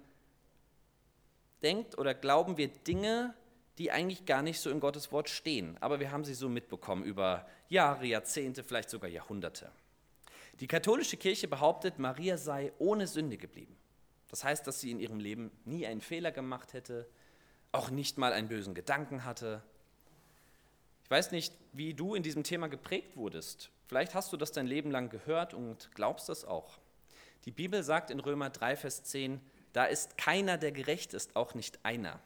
denkt 1.63 1.97
oder 1.99 2.15
glauben 2.15 2.57
wir 2.57 2.69
Dinge, 2.69 3.35
die 3.79 3.93
eigentlich 3.93 4.27
gar 4.27 4.43
nicht 4.43 4.61
so 4.61 4.71
in 4.71 4.81
Gottes 4.81 5.13
Wort 5.13 5.29
stehen. 5.29 5.77
Aber 5.81 6.01
wir 6.01 6.11
haben 6.11 6.25
sie 6.25 6.35
so 6.35 6.49
mitbekommen 6.49 7.05
über 7.05 7.49
Jahre, 7.69 8.07
Jahrzehnte, 8.07 8.65
vielleicht 8.65 8.91
sogar 8.91 9.09
Jahrhunderte. 9.09 9.71
Die 10.61 10.67
katholische 10.67 11.17
Kirche 11.17 11.47
behauptet, 11.47 11.99
Maria 12.01 12.37
sei 12.37 12.73
ohne 12.79 13.07
Sünde 13.07 13.37
geblieben. 13.37 13.77
Das 14.29 14.43
heißt, 14.43 14.67
dass 14.67 14.81
sie 14.81 14.91
in 14.91 14.99
ihrem 14.99 15.21
Leben 15.21 15.53
nie 15.65 15.87
einen 15.87 16.01
Fehler 16.01 16.33
gemacht 16.33 16.73
hätte, 16.73 17.09
auch 17.71 17.91
nicht 17.91 18.19
mal 18.19 18.33
einen 18.33 18.49
bösen 18.49 18.75
Gedanken 18.75 19.25
hatte. 19.25 19.63
Ich 21.05 21.11
weiß 21.11 21.31
nicht, 21.31 21.55
wie 21.73 21.95
du 21.95 22.15
in 22.15 22.23
diesem 22.23 22.43
Thema 22.43 22.69
geprägt 22.69 23.17
wurdest. 23.17 23.71
Vielleicht 23.89 24.15
hast 24.15 24.33
du 24.33 24.37
das 24.37 24.53
dein 24.53 24.67
Leben 24.67 24.91
lang 24.91 25.09
gehört 25.09 25.55
und 25.55 25.91
glaubst 25.95 26.29
das 26.29 26.45
auch. 26.45 26.79
Die 27.47 27.51
Bibel 27.51 27.83
sagt 27.83 28.11
in 28.11 28.21
Römer 28.21 28.51
3, 28.51 28.77
Vers 28.77 29.03
10, 29.05 29.41
da 29.73 29.87
ist 29.87 30.19
keiner, 30.19 30.59
der 30.59 30.73
gerecht 30.73 31.15
ist, 31.15 31.35
auch 31.37 31.55
nicht 31.55 31.85
einer. 31.85 32.21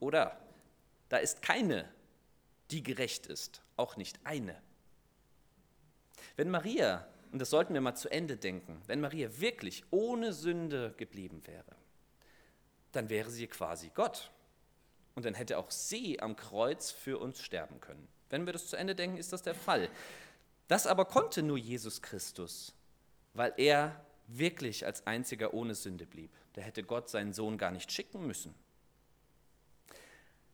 Oder 0.00 0.38
Da 1.08 1.16
ist 1.16 1.40
keine, 1.40 1.88
die 2.70 2.82
gerecht 2.82 3.26
ist, 3.26 3.62
auch 3.78 3.96
nicht 3.96 4.20
eine. 4.24 4.60
Wenn 6.36 6.50
Maria, 6.50 7.08
und 7.32 7.38
das 7.38 7.48
sollten 7.48 7.72
wir 7.72 7.80
mal 7.80 7.94
zu 7.94 8.10
Ende 8.10 8.36
denken, 8.36 8.82
wenn 8.86 9.00
Maria 9.00 9.40
wirklich 9.40 9.84
ohne 9.90 10.34
Sünde 10.34 10.92
geblieben 10.98 11.46
wäre, 11.46 11.76
dann 12.92 13.08
wäre 13.08 13.30
sie 13.30 13.46
quasi 13.46 13.90
Gott. 13.94 14.30
Und 15.14 15.24
dann 15.24 15.34
hätte 15.34 15.56
auch 15.56 15.70
sie 15.70 16.20
am 16.20 16.36
Kreuz 16.36 16.90
für 16.90 17.18
uns 17.18 17.40
sterben 17.40 17.80
können. 17.80 18.06
Wenn 18.28 18.44
wir 18.44 18.52
das 18.52 18.66
zu 18.66 18.76
Ende 18.76 18.94
denken, 18.94 19.16
ist 19.16 19.32
das 19.32 19.42
der 19.42 19.54
Fall. 19.54 19.88
Das 20.68 20.86
aber 20.86 21.06
konnte 21.06 21.42
nur 21.42 21.58
Jesus 21.58 22.02
Christus, 22.02 22.74
weil 23.34 23.52
er 23.56 24.04
wirklich 24.26 24.84
als 24.86 25.06
einziger 25.06 25.54
ohne 25.54 25.74
Sünde 25.74 26.06
blieb. 26.06 26.30
Da 26.52 26.60
hätte 26.60 26.82
Gott 26.82 27.08
seinen 27.08 27.32
Sohn 27.32 27.58
gar 27.58 27.70
nicht 27.70 27.90
schicken 27.90 28.26
müssen. 28.26 28.54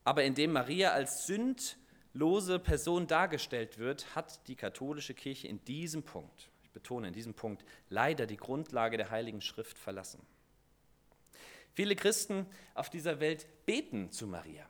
Aber 0.05 0.23
indem 0.23 0.53
Maria 0.53 0.93
als 0.93 1.27
sündlose 1.27 2.59
Person 2.59 3.07
dargestellt 3.07 3.79
wird, 3.79 4.15
hat 4.15 4.47
die 4.49 4.55
katholische 4.55 5.15
Kirche 5.15 5.49
in 5.49 5.65
diesem 5.65 6.03
Punkt, 6.03 6.51
ich 6.63 6.71
betone 6.71 7.09
in 7.09 7.15
diesem 7.15 7.35
Punkt, 7.35 7.65
leider 7.89 8.27
die 8.27 8.37
Grundlage 8.37 8.97
der 8.97 9.11
Heiligen 9.11 9.41
Schrift 9.41 9.79
verlassen. 9.79 10.21
Viele 11.73 11.97
Christen 11.97 12.47
auf 12.75 12.89
dieser 12.89 13.19
Welt 13.19 13.47
beten 13.67 14.13
zu 14.13 14.29
Maria. 14.29 14.65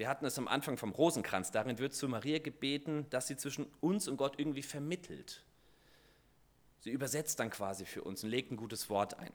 Wir 0.00 0.08
hatten 0.08 0.24
es 0.24 0.38
am 0.38 0.48
Anfang 0.48 0.78
vom 0.78 0.92
Rosenkranz. 0.92 1.50
Darin 1.50 1.78
wird 1.78 1.92
zu 1.92 2.08
Maria 2.08 2.38
gebeten, 2.38 3.04
dass 3.10 3.26
sie 3.26 3.36
zwischen 3.36 3.66
uns 3.82 4.08
und 4.08 4.16
Gott 4.16 4.38
irgendwie 4.38 4.62
vermittelt. 4.62 5.44
Sie 6.78 6.88
übersetzt 6.88 7.38
dann 7.38 7.50
quasi 7.50 7.84
für 7.84 8.02
uns 8.02 8.24
und 8.24 8.30
legt 8.30 8.50
ein 8.50 8.56
gutes 8.56 8.88
Wort 8.88 9.18
ein. 9.18 9.30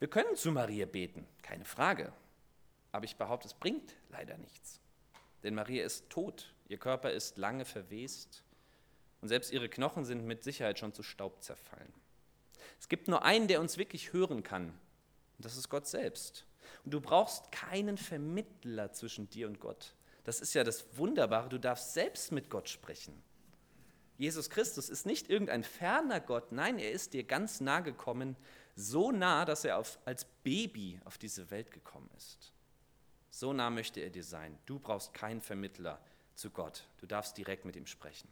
Wir 0.00 0.08
können 0.08 0.34
zu 0.34 0.50
Maria 0.50 0.84
beten, 0.84 1.28
keine 1.42 1.64
Frage. 1.64 2.12
Aber 2.90 3.04
ich 3.04 3.14
behaupte, 3.14 3.46
es 3.46 3.54
bringt 3.54 3.94
leider 4.10 4.36
nichts. 4.38 4.80
Denn 5.44 5.54
Maria 5.54 5.84
ist 5.84 6.10
tot, 6.10 6.52
ihr 6.66 6.78
Körper 6.78 7.12
ist 7.12 7.38
lange 7.38 7.64
verwest 7.64 8.42
und 9.20 9.28
selbst 9.28 9.52
ihre 9.52 9.68
Knochen 9.68 10.04
sind 10.04 10.26
mit 10.26 10.42
Sicherheit 10.42 10.80
schon 10.80 10.92
zu 10.92 11.04
Staub 11.04 11.40
zerfallen. 11.40 11.92
Es 12.80 12.88
gibt 12.88 13.06
nur 13.06 13.22
einen, 13.22 13.46
der 13.46 13.60
uns 13.60 13.78
wirklich 13.78 14.12
hören 14.12 14.42
kann, 14.42 14.70
und 14.70 15.44
das 15.44 15.56
ist 15.56 15.68
Gott 15.68 15.86
selbst. 15.86 16.47
Und 16.84 16.92
du 16.92 17.00
brauchst 17.00 17.52
keinen 17.52 17.96
Vermittler 17.96 18.92
zwischen 18.92 19.28
dir 19.30 19.46
und 19.46 19.60
Gott. 19.60 19.94
Das 20.24 20.40
ist 20.40 20.54
ja 20.54 20.64
das 20.64 20.84
Wunderbare, 20.98 21.48
du 21.48 21.58
darfst 21.58 21.94
selbst 21.94 22.32
mit 22.32 22.50
Gott 22.50 22.68
sprechen. 22.68 23.22
Jesus 24.18 24.50
Christus 24.50 24.88
ist 24.88 25.06
nicht 25.06 25.30
irgendein 25.30 25.62
ferner 25.62 26.20
Gott, 26.20 26.52
nein, 26.52 26.78
er 26.78 26.90
ist 26.90 27.14
dir 27.14 27.22
ganz 27.24 27.60
nah 27.60 27.80
gekommen, 27.80 28.36
so 28.74 29.12
nah, 29.12 29.44
dass 29.44 29.64
er 29.64 29.78
auf, 29.78 29.98
als 30.04 30.24
Baby 30.42 31.00
auf 31.04 31.18
diese 31.18 31.50
Welt 31.50 31.70
gekommen 31.70 32.10
ist. 32.16 32.52
So 33.30 33.52
nah 33.52 33.70
möchte 33.70 34.00
er 34.00 34.10
dir 34.10 34.24
sein. 34.24 34.58
Du 34.66 34.78
brauchst 34.78 35.14
keinen 35.14 35.40
Vermittler 35.40 36.00
zu 36.34 36.50
Gott, 36.50 36.84
du 36.98 37.06
darfst 37.06 37.38
direkt 37.38 37.64
mit 37.64 37.76
ihm 37.76 37.86
sprechen. 37.86 38.28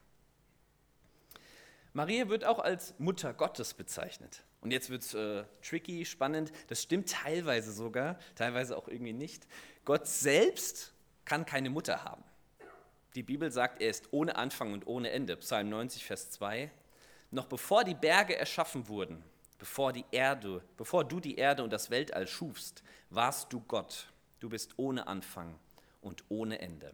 Maria 1.96 2.28
wird 2.28 2.44
auch 2.44 2.58
als 2.58 2.94
Mutter 2.98 3.32
Gottes 3.32 3.72
bezeichnet. 3.72 4.44
Und 4.60 4.70
jetzt 4.70 4.90
wird 4.90 5.00
es 5.00 5.14
äh, 5.14 5.44
tricky, 5.62 6.04
spannend. 6.04 6.52
Das 6.66 6.82
stimmt 6.82 7.08
teilweise 7.08 7.72
sogar, 7.72 8.18
teilweise 8.34 8.76
auch 8.76 8.86
irgendwie 8.86 9.14
nicht. 9.14 9.46
Gott 9.86 10.06
selbst 10.06 10.92
kann 11.24 11.46
keine 11.46 11.70
Mutter 11.70 12.04
haben. 12.04 12.22
Die 13.14 13.22
Bibel 13.22 13.50
sagt, 13.50 13.80
er 13.80 13.88
ist 13.88 14.08
ohne 14.10 14.36
Anfang 14.36 14.74
und 14.74 14.86
ohne 14.86 15.08
Ende. 15.08 15.38
Psalm 15.38 15.70
90, 15.70 16.04
Vers 16.04 16.30
2. 16.32 16.70
Noch 17.30 17.46
bevor 17.46 17.82
die 17.82 17.94
Berge 17.94 18.36
erschaffen 18.36 18.88
wurden, 18.88 19.24
bevor 19.58 19.94
die 19.94 20.04
Erde, 20.10 20.62
bevor 20.76 21.02
du 21.02 21.18
die 21.18 21.36
Erde 21.36 21.64
und 21.64 21.72
das 21.72 21.88
Weltall 21.88 22.26
schufst, 22.26 22.82
warst 23.08 23.54
du 23.54 23.60
Gott. 23.60 24.12
Du 24.40 24.50
bist 24.50 24.74
ohne 24.76 25.06
Anfang 25.06 25.58
und 26.02 26.24
ohne 26.28 26.60
Ende. 26.60 26.92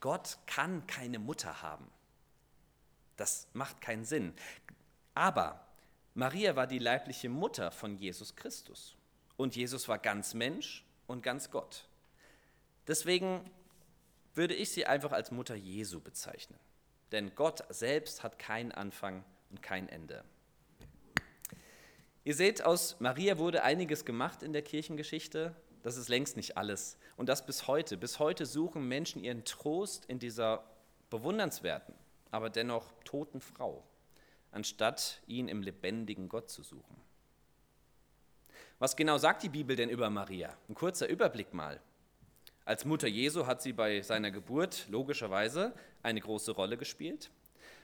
Gott 0.00 0.38
kann 0.46 0.86
keine 0.86 1.18
Mutter 1.18 1.60
haben. 1.60 1.90
Das 3.16 3.48
macht 3.52 3.80
keinen 3.80 4.04
Sinn. 4.04 4.34
Aber 5.14 5.66
Maria 6.14 6.56
war 6.56 6.66
die 6.66 6.78
leibliche 6.78 7.28
Mutter 7.28 7.70
von 7.70 7.96
Jesus 7.96 8.36
Christus. 8.36 8.96
Und 9.36 9.56
Jesus 9.56 9.88
war 9.88 9.98
ganz 9.98 10.34
Mensch 10.34 10.84
und 11.06 11.22
ganz 11.22 11.50
Gott. 11.50 11.88
Deswegen 12.86 13.50
würde 14.34 14.54
ich 14.54 14.70
sie 14.70 14.86
einfach 14.86 15.12
als 15.12 15.30
Mutter 15.30 15.54
Jesu 15.54 16.00
bezeichnen. 16.00 16.58
Denn 17.12 17.34
Gott 17.34 17.64
selbst 17.68 18.22
hat 18.22 18.38
keinen 18.38 18.72
Anfang 18.72 19.24
und 19.50 19.62
kein 19.62 19.88
Ende. 19.88 20.24
Ihr 22.24 22.34
seht, 22.34 22.62
aus 22.62 23.00
Maria 23.00 23.38
wurde 23.38 23.62
einiges 23.62 24.04
gemacht 24.04 24.42
in 24.42 24.52
der 24.52 24.62
Kirchengeschichte. 24.62 25.54
Das 25.82 25.96
ist 25.96 26.08
längst 26.08 26.36
nicht 26.36 26.56
alles. 26.56 26.96
Und 27.16 27.28
das 27.28 27.44
bis 27.44 27.66
heute. 27.66 27.96
Bis 27.96 28.18
heute 28.18 28.46
suchen 28.46 28.86
Menschen 28.86 29.24
ihren 29.24 29.44
Trost 29.44 30.04
in 30.06 30.18
dieser 30.18 30.64
bewundernswerten, 31.10 31.94
aber 32.32 32.50
dennoch 32.50 32.92
toten 33.04 33.40
Frau, 33.40 33.84
anstatt 34.50 35.22
ihn 35.28 35.46
im 35.46 35.62
lebendigen 35.62 36.28
Gott 36.28 36.50
zu 36.50 36.64
suchen. 36.64 36.96
Was 38.80 38.96
genau 38.96 39.18
sagt 39.18 39.44
die 39.44 39.48
Bibel 39.48 39.76
denn 39.76 39.90
über 39.90 40.10
Maria? 40.10 40.56
Ein 40.68 40.74
kurzer 40.74 41.08
Überblick 41.08 41.54
mal. 41.54 41.80
Als 42.64 42.84
Mutter 42.84 43.06
Jesu 43.06 43.46
hat 43.46 43.62
sie 43.62 43.72
bei 43.72 44.02
seiner 44.02 44.32
Geburt 44.32 44.88
logischerweise 44.88 45.72
eine 46.02 46.20
große 46.20 46.52
Rolle 46.52 46.76
gespielt. 46.76 47.30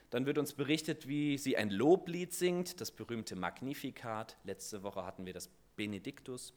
Dann 0.09 0.25
wird 0.25 0.37
uns 0.37 0.53
berichtet, 0.53 1.07
wie 1.07 1.37
sie 1.37 1.55
ein 1.55 1.69
Loblied 1.69 2.33
singt, 2.33 2.81
das 2.81 2.91
berühmte 2.91 3.35
Magnificat. 3.35 4.37
Letzte 4.43 4.83
Woche 4.83 5.05
hatten 5.05 5.25
wir 5.25 5.33
das 5.33 5.49
Benediktus. 5.75 6.53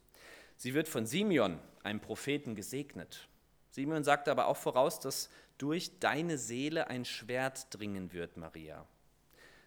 Sie 0.57 0.75
wird 0.75 0.89
von 0.89 1.07
Simeon, 1.07 1.59
einem 1.83 2.01
Propheten, 2.01 2.55
gesegnet. 2.55 3.29
Simeon 3.73 4.05
sagt 4.05 4.29
aber 4.29 4.47
auch 4.47 4.57
voraus, 4.59 5.00
dass 5.00 5.31
durch 5.57 5.99
deine 5.99 6.37
Seele 6.37 6.88
ein 6.88 7.05
Schwert 7.07 7.67
dringen 7.71 8.12
wird, 8.12 8.37
Maria. 8.37 8.87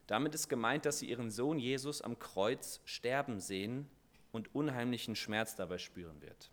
Damit 0.06 0.36
ist 0.36 0.48
gemeint, 0.48 0.86
dass 0.86 1.00
sie 1.00 1.10
ihren 1.10 1.32
Sohn 1.32 1.58
Jesus 1.58 2.04
am 2.04 2.20
Kreuz 2.20 2.82
sterben 2.86 3.40
sehen 3.40 3.90
und 4.32 4.54
unheimlichen 4.54 5.16
Schmerz 5.16 5.56
dabei 5.56 5.80
spüren 5.80 6.22
wird. 6.22 6.52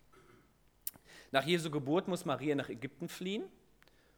Nach 1.31 1.45
Jesu 1.45 1.69
Geburt 1.69 2.07
muss 2.07 2.25
Maria 2.25 2.55
nach 2.55 2.69
Ägypten 2.69 3.07
fliehen, 3.07 3.43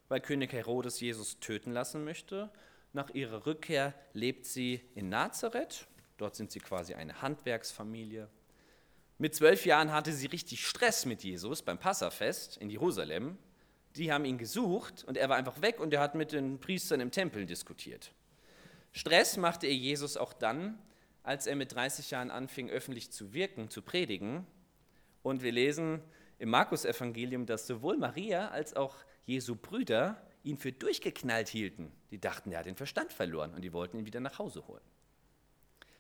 weil 0.07 0.21
König 0.21 0.53
Herodes 0.53 1.01
Jesus 1.01 1.39
töten 1.39 1.71
lassen 1.71 2.05
möchte. 2.05 2.49
Nach 2.93 3.09
ihrer 3.09 3.45
Rückkehr 3.45 3.93
lebt 4.13 4.45
sie 4.45 4.79
in 4.95 5.09
Nazareth. 5.09 5.87
Dort 6.17 6.37
sind 6.37 6.51
sie 6.51 6.59
quasi 6.59 6.93
eine 6.93 7.21
Handwerksfamilie. 7.21 8.29
Mit 9.17 9.33
zwölf 9.33 9.65
Jahren 9.65 9.93
hatte 9.93 10.11
sie 10.11 10.27
richtig 10.27 10.67
Stress 10.67 11.05
mit 11.05 11.23
Jesus 11.23 11.61
beim 11.61 11.77
Passafest 11.77 12.57
in 12.57 12.69
Jerusalem. 12.69 13.37
Die 13.95 14.11
haben 14.11 14.25
ihn 14.25 14.37
gesucht 14.37 15.05
und 15.07 15.15
er 15.15 15.29
war 15.29 15.37
einfach 15.37 15.61
weg 15.61 15.79
und 15.79 15.93
er 15.93 16.01
hat 16.01 16.15
mit 16.15 16.33
den 16.33 16.59
Priestern 16.59 16.99
im 16.99 17.11
Tempel 17.11 17.45
diskutiert. 17.45 18.11
Stress 18.91 19.37
machte 19.37 19.67
ihr 19.67 19.75
Jesus 19.75 20.17
auch 20.17 20.33
dann, 20.33 20.77
als 21.23 21.47
er 21.47 21.55
mit 21.55 21.73
30 21.73 22.11
Jahren 22.11 22.29
anfing, 22.29 22.69
öffentlich 22.69 23.09
zu 23.11 23.33
wirken, 23.33 23.69
zu 23.69 23.81
predigen. 23.81 24.45
Und 25.23 25.43
wir 25.43 25.53
lesen, 25.53 26.01
im 26.37 26.49
Markus-Evangelium, 26.49 27.45
dass 27.45 27.67
sowohl 27.67 27.97
Maria 27.97 28.49
als 28.49 28.75
auch 28.75 28.97
Jesu 29.25 29.55
Brüder 29.55 30.21
ihn 30.43 30.57
für 30.57 30.73
durchgeknallt 30.73 31.47
hielten. 31.47 31.91
Die 32.11 32.19
dachten, 32.19 32.51
er 32.51 32.59
hat 32.59 32.65
den 32.65 32.75
Verstand 32.75 33.13
verloren 33.13 33.53
und 33.53 33.61
die 33.61 33.73
wollten 33.73 33.97
ihn 33.97 34.05
wieder 34.05 34.19
nach 34.19 34.39
Hause 34.39 34.67
holen. 34.67 34.83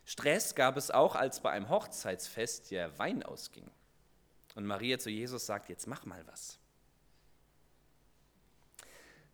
Stress 0.05 0.55
gab 0.55 0.77
es 0.77 0.91
auch, 0.91 1.15
als 1.15 1.39
bei 1.41 1.51
einem 1.51 1.69
Hochzeitsfest 1.69 2.71
der 2.71 2.97
Wein 2.99 3.23
ausging. 3.23 3.69
Und 4.55 4.65
Maria 4.65 4.99
zu 4.99 5.09
Jesus 5.09 5.45
sagt, 5.45 5.69
jetzt 5.69 5.87
mach 5.87 6.05
mal 6.05 6.25
was. 6.27 6.59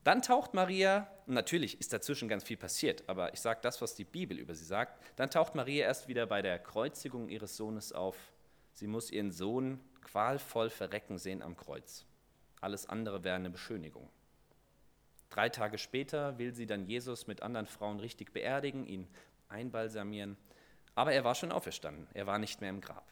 Dann 0.04 0.24
taucht 0.24 0.56
Maria, 0.56 1.08
und 1.28 1.36
natürlich 1.36 1.80
ist 1.80 1.94
dazwischen 1.94 2.28
ganz 2.28 2.44
viel 2.44 2.58
passiert, 2.58 3.04
aber 3.08 3.34
ich 3.34 3.40
sage 3.40 3.60
das, 3.62 3.82
was 3.82 3.94
die 3.94 4.04
Bibel 4.04 4.40
über 4.40 4.56
sie 4.56 4.66
sagt, 4.66 5.00
dann 5.16 5.30
taucht 5.30 5.54
Maria 5.54 5.86
erst 5.86 6.08
wieder 6.08 6.26
bei 6.26 6.42
der 6.42 6.58
Kreuzigung 6.58 7.30
ihres 7.30 7.56
Sohnes 7.56 7.92
auf. 7.92 8.16
Sie 8.74 8.88
muss 8.88 9.12
ihren 9.12 9.32
Sohn 9.32 9.80
qualvoll 10.02 10.72
verrecken 10.72 11.20
sehen 11.20 11.44
am 11.44 11.56
Kreuz. 11.56 12.06
Alles 12.62 12.88
andere 12.88 13.24
wäre 13.24 13.36
eine 13.36 13.52
Beschönigung. 13.52 14.10
Drei 15.30 15.50
Tage 15.50 15.78
später 15.78 16.38
will 16.40 16.56
sie 16.56 16.66
dann 16.66 16.86
Jesus 16.86 17.28
mit 17.28 17.44
anderen 17.44 17.68
Frauen 17.68 18.00
richtig 18.00 18.34
beerdigen, 18.34 18.88
ihn 18.88 19.08
einbalsamieren. 19.50 20.36
Aber 20.96 21.14
er 21.14 21.24
war 21.24 21.36
schon 21.36 21.52
auferstanden, 21.52 22.08
er 22.14 22.28
war 22.28 22.38
nicht 22.40 22.62
mehr 22.62 22.70
im 22.70 22.82
Grab. 22.82 23.08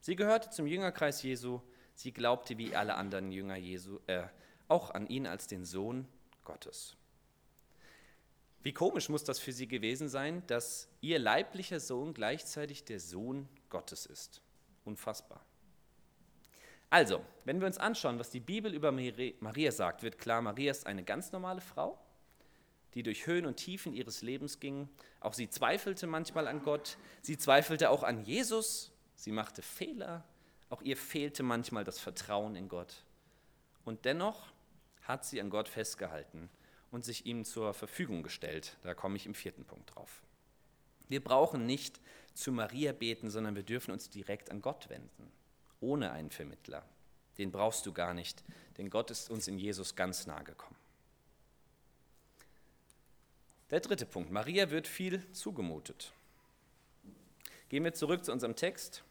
Sie 0.00 0.16
gehörte 0.16 0.50
zum 0.50 0.66
Jüngerkreis 0.66 1.22
Jesu, 1.22 1.60
sie 1.94 2.12
glaubte 2.12 2.58
wie 2.58 2.74
alle 2.74 2.94
anderen 2.94 3.30
Jünger 3.30 3.56
Jesu 3.56 4.00
äh, 4.06 4.24
auch 4.68 4.90
an 4.90 5.06
ihn 5.06 5.26
als 5.26 5.46
den 5.46 5.64
Sohn 5.64 6.08
Gottes. 6.44 6.96
Wie 8.62 8.72
komisch 8.72 9.08
muss 9.08 9.24
das 9.24 9.38
für 9.38 9.52
sie 9.52 9.66
gewesen 9.66 10.08
sein, 10.08 10.44
dass 10.46 10.88
ihr 11.00 11.18
leiblicher 11.18 11.80
Sohn 11.80 12.14
gleichzeitig 12.14 12.84
der 12.84 13.00
Sohn 13.00 13.48
Gottes 13.68 14.06
ist. 14.06 14.40
Unfassbar. 14.84 15.44
Also, 16.90 17.24
wenn 17.44 17.60
wir 17.60 17.66
uns 17.66 17.78
anschauen, 17.78 18.18
was 18.18 18.30
die 18.30 18.40
Bibel 18.40 18.72
über 18.74 18.92
Maria 18.92 19.72
sagt, 19.72 20.02
wird 20.02 20.18
klar, 20.18 20.42
Maria 20.42 20.70
ist 20.70 20.86
eine 20.86 21.02
ganz 21.02 21.32
normale 21.32 21.60
Frau, 21.60 21.98
die 22.94 23.02
durch 23.02 23.26
Höhen 23.26 23.46
und 23.46 23.56
Tiefen 23.56 23.92
ihres 23.92 24.22
Lebens 24.22 24.60
ging. 24.60 24.88
Auch 25.20 25.34
sie 25.34 25.48
zweifelte 25.48 26.06
manchmal 26.06 26.48
an 26.48 26.62
Gott, 26.62 26.98
sie 27.20 27.38
zweifelte 27.38 27.90
auch 27.90 28.02
an 28.02 28.24
Jesus, 28.24 28.92
sie 29.14 29.32
machte 29.32 29.62
Fehler, 29.62 30.24
auch 30.68 30.82
ihr 30.82 30.96
fehlte 30.96 31.42
manchmal 31.42 31.84
das 31.84 31.98
Vertrauen 31.98 32.56
in 32.56 32.68
Gott. 32.68 33.04
Und 33.84 34.04
dennoch 34.04 34.52
hat 35.02 35.24
sie 35.24 35.40
an 35.40 35.50
Gott 35.50 35.68
festgehalten 35.68 36.48
und 36.90 37.04
sich 37.04 37.26
ihm 37.26 37.44
zur 37.44 37.74
Verfügung 37.74 38.22
gestellt. 38.22 38.76
Da 38.82 38.94
komme 38.94 39.16
ich 39.16 39.26
im 39.26 39.34
vierten 39.34 39.64
Punkt 39.64 39.94
drauf. 39.94 40.22
Wir 41.08 41.22
brauchen 41.22 41.66
nicht 41.66 42.00
zu 42.34 42.52
Maria 42.52 42.92
beten, 42.92 43.30
sondern 43.30 43.54
wir 43.54 43.62
dürfen 43.62 43.90
uns 43.90 44.08
direkt 44.08 44.50
an 44.50 44.62
Gott 44.62 44.88
wenden, 44.88 45.30
ohne 45.80 46.12
einen 46.12 46.30
Vermittler. 46.30 46.84
Den 47.38 47.50
brauchst 47.50 47.84
du 47.86 47.92
gar 47.92 48.14
nicht, 48.14 48.44
denn 48.78 48.90
Gott 48.90 49.10
ist 49.10 49.30
uns 49.30 49.48
in 49.48 49.58
Jesus 49.58 49.96
ganz 49.96 50.26
nahe 50.26 50.44
gekommen. 50.44 50.76
Der 53.72 53.80
dritte 53.80 54.04
Punkt. 54.04 54.30
Maria 54.30 54.70
wird 54.70 54.86
viel 54.86 55.24
zugemutet. 55.32 56.12
Gehen 57.70 57.84
wir 57.84 57.94
zurück 57.94 58.22
zu 58.22 58.30
unserem 58.30 58.54
Text. 58.54 59.02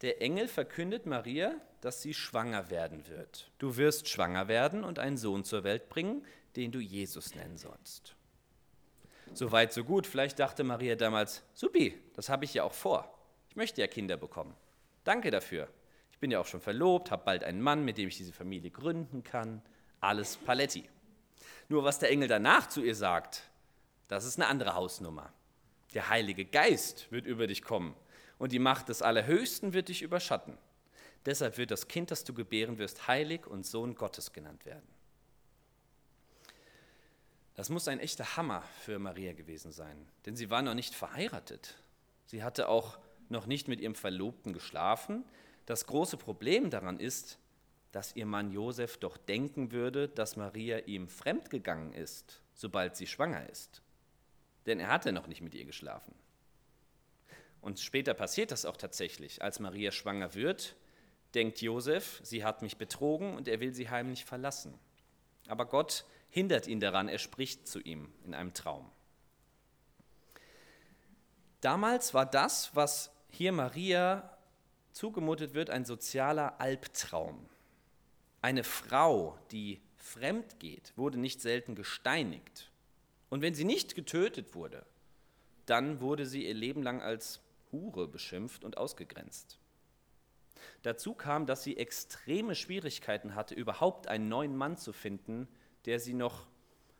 Der 0.00 0.22
Engel 0.22 0.48
verkündet 0.48 1.04
Maria, 1.04 1.54
dass 1.82 2.00
sie 2.00 2.14
schwanger 2.14 2.70
werden 2.70 3.06
wird. 3.08 3.50
Du 3.58 3.76
wirst 3.76 4.08
schwanger 4.08 4.48
werden 4.48 4.84
und 4.84 4.98
einen 4.98 5.18
Sohn 5.18 5.44
zur 5.44 5.64
Welt 5.64 5.90
bringen, 5.90 6.24
den 6.56 6.72
du 6.72 6.80
Jesus 6.80 7.34
nennen 7.34 7.58
sollst. 7.58 8.16
Soweit, 9.34 9.74
so 9.74 9.84
gut. 9.84 10.06
Vielleicht 10.06 10.38
dachte 10.38 10.64
Maria 10.64 10.96
damals, 10.96 11.42
supi, 11.52 11.94
das 12.14 12.30
habe 12.30 12.46
ich 12.46 12.54
ja 12.54 12.64
auch 12.64 12.72
vor. 12.72 13.18
Ich 13.50 13.56
möchte 13.56 13.82
ja 13.82 13.86
Kinder 13.86 14.16
bekommen. 14.16 14.54
Danke 15.04 15.30
dafür. 15.30 15.68
Ich 16.10 16.18
bin 16.18 16.30
ja 16.30 16.40
auch 16.40 16.46
schon 16.46 16.62
verlobt, 16.62 17.10
habe 17.10 17.24
bald 17.26 17.44
einen 17.44 17.60
Mann, 17.60 17.84
mit 17.84 17.98
dem 17.98 18.08
ich 18.08 18.16
diese 18.16 18.32
Familie 18.32 18.70
gründen 18.70 19.24
kann. 19.24 19.60
Alles 20.00 20.38
Paletti. 20.38 20.88
Nur 21.68 21.84
was 21.84 21.98
der 21.98 22.10
Engel 22.10 22.28
danach 22.28 22.70
zu 22.70 22.82
ihr 22.82 22.94
sagt, 22.94 23.42
das 24.08 24.24
ist 24.24 24.36
eine 24.36 24.48
andere 24.48 24.74
Hausnummer. 24.74 25.32
Der 25.94 26.08
Heilige 26.08 26.44
Geist 26.44 27.10
wird 27.10 27.26
über 27.26 27.46
dich 27.46 27.62
kommen 27.62 27.94
und 28.38 28.52
die 28.52 28.58
Macht 28.58 28.88
des 28.88 29.02
Allerhöchsten 29.02 29.72
wird 29.72 29.88
dich 29.88 30.02
überschatten. 30.02 30.58
Deshalb 31.26 31.58
wird 31.58 31.70
das 31.70 31.88
Kind, 31.88 32.10
das 32.10 32.24
du 32.24 32.32
gebären 32.32 32.78
wirst, 32.78 33.06
heilig 33.06 33.46
und 33.46 33.66
Sohn 33.66 33.94
Gottes 33.94 34.32
genannt 34.32 34.64
werden. 34.64 34.86
Das 37.54 37.70
muss 37.70 37.88
ein 37.88 37.98
echter 37.98 38.36
Hammer 38.36 38.62
für 38.80 38.98
Maria 38.98 39.32
gewesen 39.32 39.72
sein, 39.72 40.08
denn 40.26 40.36
sie 40.36 40.48
war 40.48 40.62
noch 40.62 40.74
nicht 40.74 40.94
verheiratet. 40.94 41.76
Sie 42.26 42.42
hatte 42.42 42.68
auch 42.68 42.98
noch 43.28 43.46
nicht 43.46 43.68
mit 43.68 43.80
ihrem 43.80 43.94
Verlobten 43.96 44.52
geschlafen. 44.52 45.24
Das 45.66 45.86
große 45.86 46.16
Problem 46.16 46.70
daran 46.70 47.00
ist, 47.00 47.38
dass 47.90 48.14
ihr 48.14 48.26
Mann 48.26 48.52
Josef 48.52 48.98
doch 48.98 49.16
denken 49.16 49.72
würde, 49.72 50.08
dass 50.08 50.36
Maria 50.36 50.78
ihm 50.80 51.08
fremdgegangen 51.08 51.92
ist, 51.92 52.42
sobald 52.54 52.96
sie 52.96 53.06
schwanger 53.06 53.48
ist. 53.50 53.82
Denn 54.68 54.80
er 54.80 54.88
hatte 54.88 55.12
noch 55.12 55.26
nicht 55.26 55.40
mit 55.40 55.54
ihr 55.54 55.64
geschlafen. 55.64 56.14
Und 57.62 57.80
später 57.80 58.12
passiert 58.12 58.52
das 58.52 58.66
auch 58.66 58.76
tatsächlich. 58.76 59.42
Als 59.42 59.60
Maria 59.60 59.90
schwanger 59.90 60.34
wird, 60.34 60.76
denkt 61.34 61.62
Josef, 61.62 62.20
sie 62.22 62.44
hat 62.44 62.60
mich 62.60 62.76
betrogen 62.76 63.34
und 63.34 63.48
er 63.48 63.60
will 63.60 63.72
sie 63.72 63.88
heimlich 63.88 64.26
verlassen. 64.26 64.78
Aber 65.48 65.64
Gott 65.64 66.04
hindert 66.28 66.66
ihn 66.66 66.80
daran, 66.80 67.08
er 67.08 67.18
spricht 67.18 67.66
zu 67.66 67.80
ihm 67.80 68.12
in 68.24 68.34
einem 68.34 68.52
Traum. 68.52 68.90
Damals 71.62 72.12
war 72.12 72.26
das, 72.26 72.76
was 72.76 73.10
hier 73.30 73.52
Maria 73.52 74.36
zugemutet 74.92 75.54
wird, 75.54 75.70
ein 75.70 75.86
sozialer 75.86 76.60
Albtraum. 76.60 77.48
Eine 78.42 78.64
Frau, 78.64 79.38
die 79.50 79.80
fremd 79.96 80.60
geht, 80.60 80.92
wurde 80.96 81.18
nicht 81.18 81.40
selten 81.40 81.74
gesteinigt. 81.74 82.70
Und 83.30 83.42
wenn 83.42 83.54
sie 83.54 83.64
nicht 83.64 83.94
getötet 83.94 84.54
wurde, 84.54 84.86
dann 85.66 86.00
wurde 86.00 86.26
sie 86.26 86.46
ihr 86.46 86.54
Leben 86.54 86.82
lang 86.82 87.02
als 87.02 87.40
Hure 87.72 88.08
beschimpft 88.08 88.64
und 88.64 88.78
ausgegrenzt. 88.78 89.58
Dazu 90.82 91.14
kam, 91.14 91.46
dass 91.46 91.62
sie 91.62 91.76
extreme 91.76 92.54
Schwierigkeiten 92.54 93.34
hatte, 93.34 93.54
überhaupt 93.54 94.06
einen 94.06 94.28
neuen 94.28 94.56
Mann 94.56 94.76
zu 94.76 94.92
finden, 94.92 95.48
der 95.84 96.00
sie 96.00 96.14
noch 96.14 96.46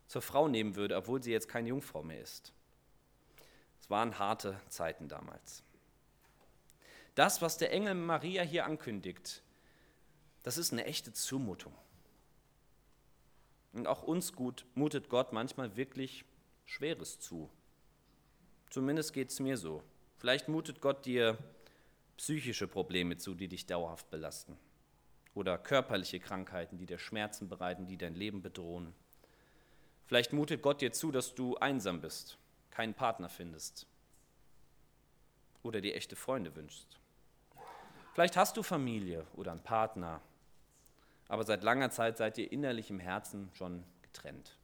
zur 0.06 0.22
Frau 0.22 0.48
nehmen 0.48 0.76
würde, 0.76 0.96
obwohl 0.96 1.22
sie 1.22 1.32
jetzt 1.32 1.48
keine 1.48 1.68
Jungfrau 1.68 2.02
mehr 2.02 2.20
ist. 2.20 2.52
Es 3.80 3.90
waren 3.90 4.18
harte 4.18 4.60
Zeiten 4.68 5.08
damals. 5.08 5.62
Das, 7.14 7.42
was 7.42 7.58
der 7.58 7.72
Engel 7.72 7.94
Maria 7.94 8.42
hier 8.42 8.64
ankündigt, 8.64 9.42
das 10.42 10.56
ist 10.56 10.72
eine 10.72 10.84
echte 10.84 11.12
Zumutung. 11.12 11.74
Und 13.78 13.86
auch 13.86 14.02
uns 14.02 14.32
gut 14.32 14.66
mutet 14.74 15.08
Gott 15.08 15.32
manchmal 15.32 15.76
wirklich 15.76 16.24
Schweres 16.64 17.20
zu. 17.20 17.48
Zumindest 18.70 19.12
geht 19.12 19.30
es 19.30 19.38
mir 19.38 19.56
so. 19.56 19.84
Vielleicht 20.16 20.48
mutet 20.48 20.80
Gott 20.80 21.06
dir 21.06 21.38
psychische 22.16 22.66
Probleme 22.66 23.18
zu, 23.18 23.36
die 23.36 23.46
dich 23.46 23.66
dauerhaft 23.66 24.10
belasten 24.10 24.58
oder 25.32 25.56
körperliche 25.56 26.18
Krankheiten, 26.18 26.76
die 26.76 26.86
dir 26.86 26.98
Schmerzen 26.98 27.48
bereiten, 27.48 27.86
die 27.86 27.96
dein 27.96 28.16
Leben 28.16 28.42
bedrohen. 28.42 28.92
Vielleicht 30.06 30.32
mutet 30.32 30.60
Gott 30.60 30.80
dir 30.80 30.90
zu, 30.90 31.12
dass 31.12 31.36
du 31.36 31.56
einsam 31.58 32.00
bist, 32.00 32.36
keinen 32.70 32.94
Partner 32.94 33.28
findest 33.28 33.86
oder 35.62 35.80
dir 35.80 35.94
echte 35.94 36.16
Freunde 36.16 36.56
wünschst. 36.56 36.98
Vielleicht 38.12 38.36
hast 38.36 38.56
du 38.56 38.64
Familie 38.64 39.24
oder 39.36 39.52
einen 39.52 39.62
Partner, 39.62 40.20
aber 41.28 41.44
seit 41.44 41.62
langer 41.62 41.90
Zeit 41.90 42.16
seid 42.16 42.38
ihr 42.38 42.50
innerlich 42.50 42.90
im 42.90 42.98
Herzen 42.98 43.50
schon 43.54 43.84
getrennt. 44.02 44.58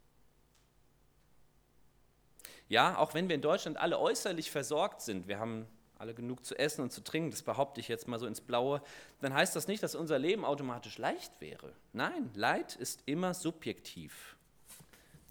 Ja, 2.68 2.98
auch 2.98 3.14
wenn 3.14 3.29
wir 3.29 3.35
in 3.35 3.42
Deutschland 3.42 3.77
alle 3.77 3.98
äußerlich 3.98 4.50
versorgt 4.50 5.03
sind, 5.03 5.29
wir 5.29 5.38
haben 5.38 5.66
alle 5.98 6.14
genug 6.14 6.44
zu 6.44 6.59
essen 6.59 6.83
und 6.83 6.90
zu 6.90 7.03
trinken, 7.03 7.31
das 7.31 7.42
behaupte 7.42 7.81
ich 7.81 7.88
jetzt 7.88 8.09
mal 8.09 8.18
so 8.18 8.27
ins 8.27 8.40
Blaue, 8.40 8.83
dann 9.20 9.35
heißt 9.35 9.55
das 9.55 9.68
nicht, 9.68 9.83
dass 9.83 9.94
unser 9.94 10.18
Leben 10.18 10.44
automatisch 10.44 10.98
leicht 10.98 11.40
wäre. 11.40 11.72
Nein, 11.92 12.31
Leid 12.35 12.74
ist 12.74 13.03
immer 13.07 13.35
subjektiv. 13.35 14.37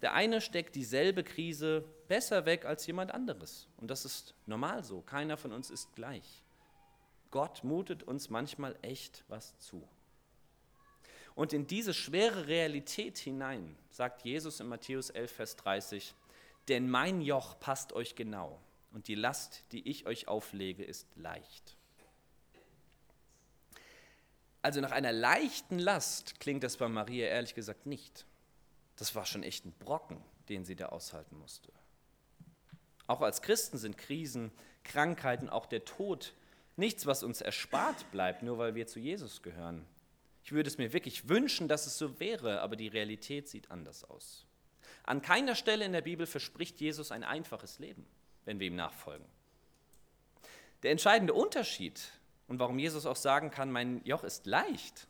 Der 0.00 0.14
eine 0.14 0.40
steckt 0.40 0.74
dieselbe 0.74 1.24
Krise 1.24 1.84
besser 2.08 2.44
weg 2.44 2.64
als 2.64 2.86
jemand 2.86 3.12
anderes. 3.12 3.68
Und 3.78 3.90
das 3.90 4.04
ist 4.04 4.34
normal 4.46 4.84
so. 4.84 5.00
Keiner 5.00 5.36
von 5.36 5.52
uns 5.52 5.70
ist 5.70 5.94
gleich. 5.94 6.42
Gott 7.30 7.64
mutet 7.64 8.02
uns 8.02 8.30
manchmal 8.30 8.76
echt 8.82 9.24
was 9.28 9.58
zu. 9.58 9.86
Und 11.34 11.52
in 11.52 11.66
diese 11.66 11.94
schwere 11.94 12.46
Realität 12.46 13.18
hinein 13.18 13.76
sagt 13.90 14.24
Jesus 14.24 14.60
in 14.60 14.68
Matthäus 14.68 15.10
11, 15.10 15.32
Vers 15.32 15.56
30, 15.56 16.14
denn 16.68 16.88
mein 16.88 17.20
Joch 17.20 17.58
passt 17.58 17.92
euch 17.92 18.14
genau 18.14 18.60
und 18.92 19.08
die 19.08 19.16
Last, 19.16 19.64
die 19.72 19.88
ich 19.88 20.06
euch 20.06 20.28
auflege, 20.28 20.84
ist 20.84 21.08
leicht. 21.16 21.76
Also 24.62 24.80
nach 24.80 24.92
einer 24.92 25.12
leichten 25.12 25.78
Last 25.78 26.40
klingt 26.40 26.62
das 26.62 26.78
bei 26.78 26.88
Maria 26.88 27.26
ehrlich 27.26 27.54
gesagt 27.54 27.84
nicht. 27.84 28.24
Das 28.96 29.14
war 29.14 29.26
schon 29.26 29.42
echt 29.42 29.66
ein 29.66 29.72
Brocken, 29.72 30.22
den 30.48 30.64
sie 30.64 30.76
da 30.76 30.86
aushalten 30.86 31.36
musste. 31.36 31.70
Auch 33.06 33.20
als 33.20 33.42
Christen 33.42 33.76
sind 33.76 33.98
Krisen, 33.98 34.52
Krankheiten, 34.84 35.50
auch 35.50 35.66
der 35.66 35.84
Tod 35.84 36.32
nichts, 36.76 37.04
was 37.04 37.22
uns 37.22 37.40
erspart 37.40 38.10
bleibt, 38.10 38.42
nur 38.42 38.56
weil 38.56 38.74
wir 38.74 38.86
zu 38.86 39.00
Jesus 39.00 39.42
gehören. 39.42 39.84
Ich 40.44 40.52
würde 40.52 40.68
es 40.68 40.78
mir 40.78 40.92
wirklich 40.92 41.28
wünschen, 41.28 41.66
dass 41.68 41.86
es 41.86 41.98
so 41.98 42.20
wäre, 42.20 42.60
aber 42.60 42.76
die 42.76 42.88
Realität 42.88 43.48
sieht 43.48 43.70
anders 43.70 44.04
aus. 44.04 44.46
An 45.02 45.22
keiner 45.22 45.54
Stelle 45.54 45.84
in 45.84 45.92
der 45.92 46.02
Bibel 46.02 46.26
verspricht 46.26 46.80
Jesus 46.80 47.10
ein 47.10 47.24
einfaches 47.24 47.78
Leben 47.78 48.06
wenn 48.44 48.60
wir 48.60 48.66
ihm 48.66 48.76
nachfolgen. 48.76 49.26
Der 50.82 50.90
entscheidende 50.90 51.34
Unterschied 51.34 52.00
und 52.46 52.58
warum 52.58 52.78
Jesus 52.78 53.06
auch 53.06 53.16
sagen 53.16 53.50
kann, 53.50 53.70
mein 53.70 54.04
Joch 54.04 54.24
ist 54.24 54.46
leicht, 54.46 55.08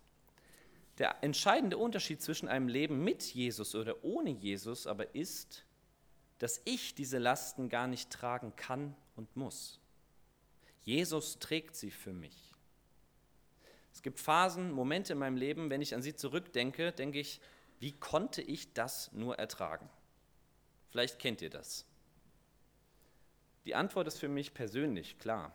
der 0.99 1.23
entscheidende 1.23 1.77
Unterschied 1.77 2.23
zwischen 2.23 2.49
einem 2.49 2.69
Leben 2.69 3.03
mit 3.03 3.23
Jesus 3.23 3.75
oder 3.75 4.05
ohne 4.05 4.31
Jesus 4.31 4.87
aber 4.87 5.15
ist, 5.15 5.65
dass 6.39 6.61
ich 6.65 6.95
diese 6.95 7.19
Lasten 7.19 7.69
gar 7.69 7.89
nicht 7.89 8.11
tragen 8.11 8.55
kann 8.55 8.95
und 9.17 9.37
muss. 9.37 9.81
Jesus 10.83 11.39
trägt 11.39 11.75
sie 11.75 11.91
für 11.91 12.13
mich. 12.13 12.54
Es 13.95 14.03
gibt 14.03 14.19
Phasen, 14.19 14.73
Momente 14.73 15.13
in 15.13 15.21
meinem 15.21 15.37
Leben, 15.37 15.71
wenn 15.71 15.81
ich 15.81 15.95
an 15.95 16.03
sie 16.03 16.15
zurückdenke, 16.15 16.93
denke 16.93 17.21
ich, 17.21 17.41
wie 17.79 17.93
konnte 17.93 18.43
ich 18.43 18.73
das 18.75 19.11
nur 19.13 19.39
ertragen? 19.39 19.89
Vielleicht 20.91 21.19
kennt 21.19 21.41
ihr 21.41 21.51
das. 21.51 21.87
Die 23.65 23.75
Antwort 23.75 24.07
ist 24.09 24.19
für 24.19 24.29
mich 24.29 24.53
persönlich 24.53 25.19
klar. 25.19 25.53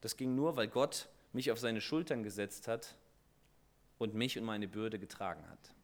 Das 0.00 0.16
ging 0.16 0.34
nur, 0.34 0.56
weil 0.56 0.68
Gott 0.68 1.08
mich 1.32 1.50
auf 1.50 1.58
seine 1.58 1.80
Schultern 1.80 2.22
gesetzt 2.22 2.68
hat 2.68 2.94
und 3.98 4.14
mich 4.14 4.38
und 4.38 4.44
meine 4.44 4.68
Bürde 4.68 4.98
getragen 4.98 5.46
hat. 5.50 5.74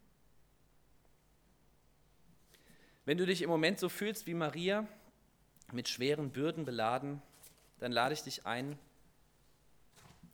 Wenn 3.03 3.17
du 3.17 3.25
dich 3.25 3.41
im 3.41 3.49
Moment 3.49 3.79
so 3.79 3.89
fühlst 3.89 4.25
wie 4.25 4.33
Maria, 4.33 4.87
mit 5.71 5.89
schweren 5.89 6.31
Bürden 6.31 6.65
beladen, 6.65 7.21
dann 7.79 7.91
lade 7.91 8.13
ich 8.13 8.21
dich 8.21 8.45
ein, 8.45 8.77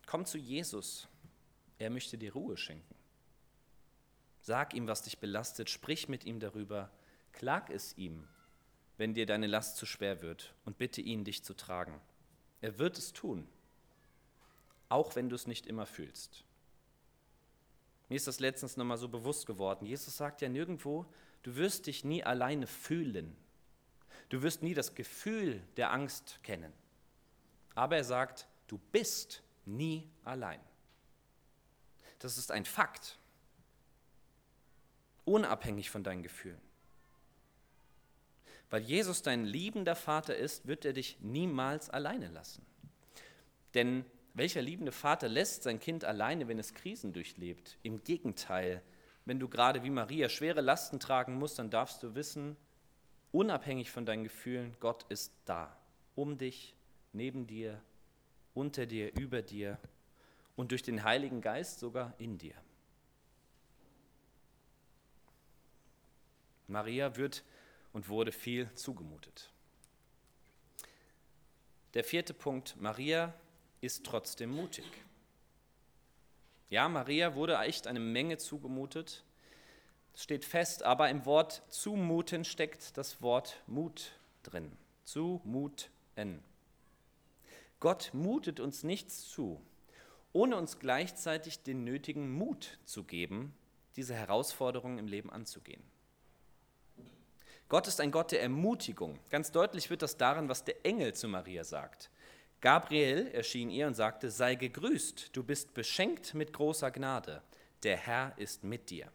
komm 0.08 0.26
zu 0.26 0.40
Jesus. 0.40 1.08
Er 1.78 1.92
möchte 1.92 2.18
dir 2.18 2.34
Ruhe 2.34 2.58
schenken. 2.58 2.96
Sag 4.42 4.74
ihm, 4.74 4.88
was 4.88 5.04
dich 5.04 5.20
belastet, 5.20 5.70
sprich 5.70 6.10
mit 6.10 6.26
ihm 6.26 6.40
darüber, 6.40 6.90
klag 7.34 7.70
es 7.70 7.96
ihm 7.98 8.28
wenn 8.98 9.14
dir 9.14 9.26
deine 9.26 9.48
Last 9.48 9.78
zu 9.78 9.86
schwer 9.86 10.22
wird 10.22 10.54
und 10.66 10.78
bitte 10.78 11.02
ihn, 11.02 11.24
dich 11.24 11.44
zu 11.44 11.54
tragen. 11.54 12.02
Er 12.62 12.80
wird 12.80 12.98
es 12.98 13.14
tun, 13.14 13.48
auch 14.90 15.16
wenn 15.16 15.30
du 15.30 15.36
es 15.36 15.48
nicht 15.48 15.68
immer 15.68 15.86
fühlst. 15.86 16.44
Mir 18.10 18.16
ist 18.16 18.28
das 18.28 18.40
letztens 18.40 18.78
nochmal 18.78 18.98
so 18.98 19.08
bewusst 19.08 19.46
geworden. 19.46 19.86
Jesus 19.86 20.18
sagt 20.18 20.42
ja 20.42 20.50
nirgendwo, 20.50 21.06
du 21.44 21.56
wirst 21.56 21.88
dich 21.88 22.04
nie 22.04 22.24
alleine 22.24 22.66
fühlen. 22.66 23.36
Du 24.30 24.42
wirst 24.42 24.64
nie 24.64 24.74
das 24.74 24.96
Gefühl 24.96 25.62
der 25.78 25.92
Angst 25.92 26.40
kennen. 26.44 26.74
Aber 27.76 27.98
er 27.98 28.04
sagt, 28.04 28.48
du 28.68 28.80
bist 28.92 29.44
nie 29.68 30.10
allein. 30.24 30.60
Das 32.20 32.38
ist 32.38 32.52
ein 32.52 32.66
Fakt, 32.66 33.20
unabhängig 35.26 35.90
von 35.90 36.04
deinen 36.04 36.24
Gefühlen. 36.24 36.62
Weil 38.70 38.82
Jesus 38.82 39.22
dein 39.22 39.46
liebender 39.46 39.96
Vater 39.96 40.36
ist, 40.36 40.68
wird 40.68 40.84
er 40.84 40.94
dich 40.94 41.18
niemals 41.22 41.90
alleine 41.90 42.28
lassen. 42.28 42.66
Denn 43.74 44.06
welcher 44.34 44.62
liebende 44.62 44.92
Vater 44.92 45.30
lässt 45.30 45.64
sein 45.64 45.80
Kind 45.80 46.04
alleine, 46.04 46.48
wenn 46.48 46.60
es 46.60 46.74
Krisen 46.74 47.14
durchlebt? 47.14 47.78
Im 47.84 48.04
Gegenteil, 48.04 48.82
wenn 49.26 49.40
du 49.40 49.48
gerade 49.48 49.84
wie 49.84 49.90
Maria 49.90 50.30
schwere 50.30 50.62
Lasten 50.62 51.00
tragen 51.00 51.36
musst, 51.36 51.60
dann 51.60 51.70
darfst 51.70 52.04
du 52.04 52.16
wissen, 52.16 52.58
unabhängig 53.32 53.92
von 53.92 54.06
deinen 54.06 54.24
Gefühlen, 54.24 54.76
Gott 54.80 55.06
ist 55.10 55.34
da, 55.46 55.78
um 56.16 56.38
dich, 56.38 56.76
neben 57.14 57.48
dir, 57.48 57.82
unter 58.58 58.86
dir, 58.86 59.14
über 59.14 59.42
dir 59.42 59.78
und 60.56 60.72
durch 60.72 60.82
den 60.82 61.04
Heiligen 61.04 61.42
Geist 61.42 61.80
sogar 61.80 62.14
in 62.18 62.38
dir. 62.38 62.56
Maria 66.68 67.16
wird 67.16 67.44
und 67.94 68.10
wurde 68.10 68.32
viel 68.32 68.70
zugemutet. 68.74 69.52
Der 71.94 72.04
vierte 72.04 72.34
Punkt, 72.34 72.76
Maria 72.82 73.34
ist 73.80 74.04
trotzdem 74.06 74.52
mutig. 74.52 74.86
Ja, 76.70 76.90
Maria 76.90 77.36
wurde 77.36 77.58
echt 77.60 77.88
eine 77.88 78.00
Menge 78.00 78.38
zugemutet. 78.38 79.24
Es 80.14 80.24
steht 80.24 80.44
fest, 80.44 80.84
aber 80.84 81.10
im 81.10 81.26
Wort 81.26 81.62
zumuten 81.70 82.44
steckt 82.44 82.98
das 82.98 83.22
Wort 83.22 83.62
Mut 83.68 84.12
drin. 84.44 84.76
Zumuten. 85.06 86.44
Gott 87.80 88.12
mutet 88.14 88.60
uns 88.60 88.84
nichts 88.84 89.30
zu, 89.30 89.62
ohne 90.34 90.58
uns 90.58 90.80
gleichzeitig 90.80 91.64
den 91.64 91.84
nötigen 91.84 92.32
Mut 92.32 92.80
zu 92.86 93.04
geben, 93.04 93.56
diese 93.96 94.16
Herausforderungen 94.16 94.98
im 94.98 95.08
Leben 95.08 95.32
anzugehen. 95.32 95.84
Gott 97.70 97.88
ist 97.88 98.00
ein 98.00 98.12
Gott 98.12 98.32
der 98.32 98.42
Ermutigung. 98.42 99.20
Ganz 99.30 99.52
deutlich 99.52 99.90
wird 99.90 100.02
das 100.02 100.18
darin, 100.18 100.48
was 100.48 100.64
der 100.64 100.86
Engel 100.86 101.14
zu 101.14 101.28
Maria 101.28 101.64
sagt. 101.64 102.10
Gabriel 102.62 103.28
erschien 103.28 103.70
ihr 103.70 103.88
und 103.88 103.94
sagte, 103.94 104.32
sei 104.32 104.56
gegrüßt, 104.56 105.36
du 105.36 105.44
bist 105.44 105.74
beschenkt 105.74 106.34
mit 106.34 106.54
großer 106.54 106.90
Gnade, 106.92 107.44
der 107.84 107.98
Herr 107.98 108.34
ist 108.38 108.64
mit 108.64 108.90
dir. 108.90 109.12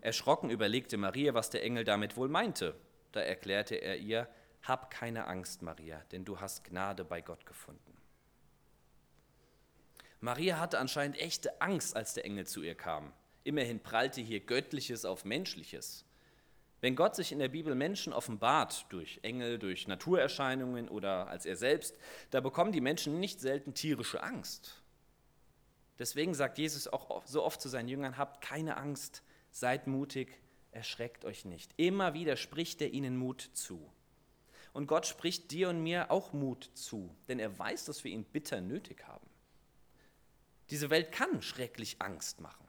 Erschrocken 0.00 0.50
überlegte 0.50 0.96
Maria, 0.96 1.34
was 1.34 1.50
der 1.50 1.62
Engel 1.62 1.84
damit 1.84 2.16
wohl 2.16 2.28
meinte. 2.28 2.74
Da 3.12 3.20
erklärte 3.20 3.76
er 3.76 3.98
ihr, 3.98 4.28
hab 4.62 4.90
keine 4.90 5.26
Angst, 5.26 5.62
Maria, 5.62 6.02
denn 6.12 6.24
du 6.24 6.40
hast 6.40 6.64
Gnade 6.64 7.04
bei 7.04 7.20
Gott 7.20 7.46
gefunden. 7.46 7.96
Maria 10.20 10.58
hatte 10.58 10.78
anscheinend 10.78 11.18
echte 11.18 11.60
Angst, 11.60 11.94
als 11.94 12.14
der 12.14 12.24
Engel 12.24 12.46
zu 12.46 12.62
ihr 12.62 12.74
kam. 12.74 13.12
Immerhin 13.44 13.80
prallte 13.80 14.20
hier 14.20 14.40
Göttliches 14.40 15.04
auf 15.04 15.24
Menschliches. 15.24 16.04
Wenn 16.80 16.96
Gott 16.96 17.14
sich 17.14 17.32
in 17.32 17.38
der 17.38 17.48
Bibel 17.48 17.74
Menschen 17.74 18.12
offenbart, 18.12 18.86
durch 18.90 19.20
Engel, 19.22 19.58
durch 19.58 19.88
Naturerscheinungen 19.88 20.88
oder 20.88 21.28
als 21.28 21.46
er 21.46 21.56
selbst, 21.56 21.96
da 22.30 22.40
bekommen 22.40 22.72
die 22.72 22.80
Menschen 22.80 23.18
nicht 23.20 23.40
selten 23.40 23.74
tierische 23.74 24.22
Angst. 24.22 24.82
Deswegen 25.98 26.34
sagt 26.34 26.58
Jesus 26.58 26.88
auch 26.88 27.24
so 27.24 27.42
oft 27.42 27.60
zu 27.60 27.68
seinen 27.68 27.88
Jüngern, 27.88 28.18
habt 28.18 28.42
keine 28.42 28.76
Angst, 28.76 29.22
seid 29.50 29.86
mutig, 29.86 30.40
erschreckt 30.72 31.24
euch 31.24 31.44
nicht. 31.44 31.72
Immer 31.76 32.12
wieder 32.14 32.36
spricht 32.36 32.82
er 32.82 32.92
ihnen 32.92 33.16
Mut 33.16 33.50
zu. 33.54 33.90
Und 34.76 34.88
Gott 34.88 35.06
spricht 35.06 35.52
dir 35.52 35.70
und 35.70 35.82
mir 35.82 36.10
auch 36.10 36.34
Mut 36.34 36.70
zu, 36.74 37.08
denn 37.28 37.38
er 37.38 37.58
weiß, 37.58 37.86
dass 37.86 38.04
wir 38.04 38.10
ihn 38.10 38.24
bitter 38.24 38.60
nötig 38.60 39.08
haben. 39.08 39.26
Diese 40.68 40.90
Welt 40.90 41.12
kann 41.12 41.40
schrecklich 41.40 41.96
Angst 42.02 42.42
machen. 42.42 42.68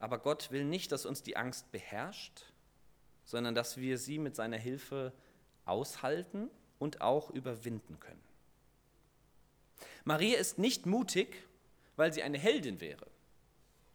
Aber 0.00 0.18
Gott 0.18 0.50
will 0.50 0.64
nicht, 0.64 0.90
dass 0.90 1.06
uns 1.06 1.22
die 1.22 1.36
Angst 1.36 1.70
beherrscht, 1.70 2.42
sondern 3.24 3.54
dass 3.54 3.76
wir 3.76 3.98
sie 3.98 4.18
mit 4.18 4.34
seiner 4.34 4.56
Hilfe 4.56 5.12
aushalten 5.64 6.50
und 6.80 7.02
auch 7.02 7.30
überwinden 7.30 8.00
können. 8.00 8.24
Maria 10.02 10.38
ist 10.38 10.58
nicht 10.58 10.86
mutig, 10.86 11.46
weil 11.94 12.12
sie 12.12 12.24
eine 12.24 12.36
Heldin 12.36 12.80
wäre 12.80 13.06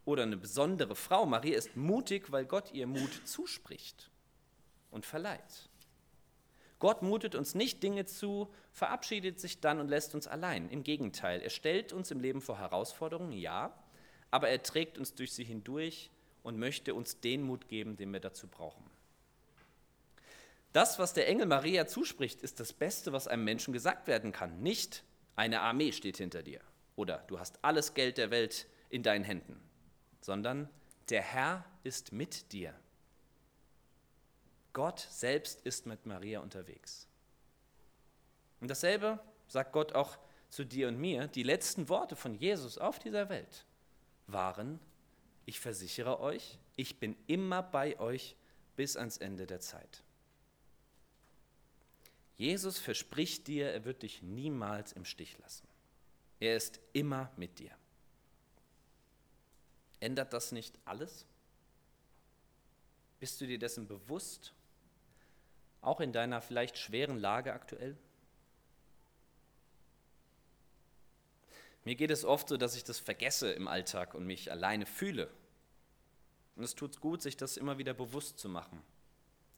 oder 0.05 0.23
eine 0.23 0.37
besondere 0.37 0.95
Frau. 0.95 1.25
Maria 1.25 1.57
ist 1.57 1.75
mutig, 1.75 2.31
weil 2.31 2.45
Gott 2.45 2.71
ihr 2.71 2.87
Mut 2.87 3.27
zuspricht 3.27 4.09
und 4.91 5.05
verleiht. 5.05 5.69
Gott 6.83 7.01
mutet 7.01 7.33
uns 7.33 7.55
nicht 7.55 7.81
Dinge 7.81 8.03
zu, 8.03 8.53
verabschiedet 8.73 9.39
sich 9.39 9.61
dann 9.61 9.79
und 9.79 9.87
lässt 9.87 10.15
uns 10.15 10.27
allein. 10.27 10.69
Im 10.69 10.83
Gegenteil, 10.83 11.41
er 11.41 11.49
stellt 11.49 11.93
uns 11.93 12.11
im 12.11 12.19
Leben 12.19 12.41
vor 12.41 12.59
Herausforderungen, 12.59 13.31
ja, 13.31 13.73
aber 14.31 14.49
er 14.49 14.61
trägt 14.61 14.97
uns 14.97 15.15
durch 15.15 15.31
sie 15.31 15.45
hindurch 15.45 16.11
und 16.41 16.59
möchte 16.59 16.93
uns 16.93 17.21
den 17.21 17.41
Mut 17.41 17.69
geben, 17.69 17.95
den 17.95 18.11
wir 18.11 18.19
dazu 18.19 18.49
brauchen. 18.49 18.83
Das, 20.73 20.99
was 20.99 21.13
der 21.13 21.29
Engel 21.29 21.45
Maria 21.45 21.87
zuspricht, 21.87 22.41
ist 22.41 22.59
das 22.59 22.73
Beste, 22.73 23.13
was 23.13 23.29
einem 23.29 23.45
Menschen 23.45 23.71
gesagt 23.71 24.09
werden 24.09 24.33
kann. 24.33 24.61
Nicht 24.61 25.05
eine 25.37 25.61
Armee 25.61 25.93
steht 25.93 26.17
hinter 26.17 26.43
dir 26.43 26.59
oder 26.97 27.19
du 27.27 27.39
hast 27.39 27.63
alles 27.63 27.93
Geld 27.93 28.17
der 28.17 28.29
Welt 28.29 28.67
in 28.89 29.03
deinen 29.03 29.23
Händen, 29.23 29.57
sondern 30.19 30.67
der 31.07 31.21
Herr 31.21 31.63
ist 31.83 32.11
mit 32.11 32.51
dir. 32.51 32.73
Gott 34.73 34.99
selbst 34.99 35.61
ist 35.61 35.85
mit 35.85 36.05
Maria 36.05 36.39
unterwegs. 36.39 37.07
Und 38.59 38.69
dasselbe 38.69 39.19
sagt 39.47 39.71
Gott 39.71 39.93
auch 39.93 40.17
zu 40.49 40.63
dir 40.63 40.87
und 40.87 40.97
mir. 40.97 41.27
Die 41.27 41.43
letzten 41.43 41.89
Worte 41.89 42.15
von 42.15 42.35
Jesus 42.35 42.77
auf 42.77 42.99
dieser 42.99 43.29
Welt 43.29 43.65
waren, 44.27 44.79
ich 45.45 45.59
versichere 45.59 46.19
euch, 46.19 46.57
ich 46.75 46.99
bin 46.99 47.15
immer 47.27 47.61
bei 47.61 47.99
euch 47.99 48.35
bis 48.75 48.97
ans 48.97 49.17
Ende 49.17 49.45
der 49.45 49.59
Zeit. 49.59 50.03
Jesus 52.35 52.79
verspricht 52.79 53.47
dir, 53.47 53.71
er 53.71 53.85
wird 53.85 54.01
dich 54.03 54.21
niemals 54.21 54.93
im 54.93 55.05
Stich 55.05 55.37
lassen. 55.37 55.67
Er 56.39 56.55
ist 56.55 56.79
immer 56.93 57.31
mit 57.37 57.59
dir. 57.59 57.71
Ändert 59.99 60.33
das 60.33 60.51
nicht 60.51 60.77
alles? 60.83 61.25
Bist 63.19 63.39
du 63.39 63.47
dir 63.47 63.59
dessen 63.59 63.87
bewusst, 63.87 64.53
auch 65.83 65.99
in 65.99 66.13
deiner 66.13 66.41
vielleicht 66.41 66.77
schweren 66.77 67.19
Lage 67.19 67.53
aktuell? 67.53 67.97
Mir 71.85 71.95
geht 71.95 72.11
es 72.11 72.23
oft 72.23 72.49
so, 72.49 72.57
dass 72.57 72.75
ich 72.75 72.83
das 72.83 72.99
vergesse 72.99 73.51
im 73.51 73.67
Alltag 73.67 74.13
und 74.13 74.25
mich 74.25 74.51
alleine 74.51 74.85
fühle. 74.85 75.29
Und 76.55 76.63
es 76.63 76.75
tut 76.75 77.01
gut, 77.01 77.21
sich 77.21 77.35
das 77.35 77.57
immer 77.57 77.77
wieder 77.77 77.93
bewusst 77.93 78.39
zu 78.39 78.47
machen. 78.47 78.81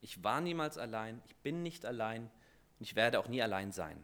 Ich 0.01 0.23
war 0.23 0.41
niemals 0.41 0.77
allein, 0.77 1.21
ich 1.27 1.35
bin 1.37 1.61
nicht 1.61 1.85
allein 1.85 2.23
und 2.23 2.83
ich 2.83 2.95
werde 2.95 3.19
auch 3.19 3.27
nie 3.27 3.41
allein 3.41 3.71
sein. 3.71 4.03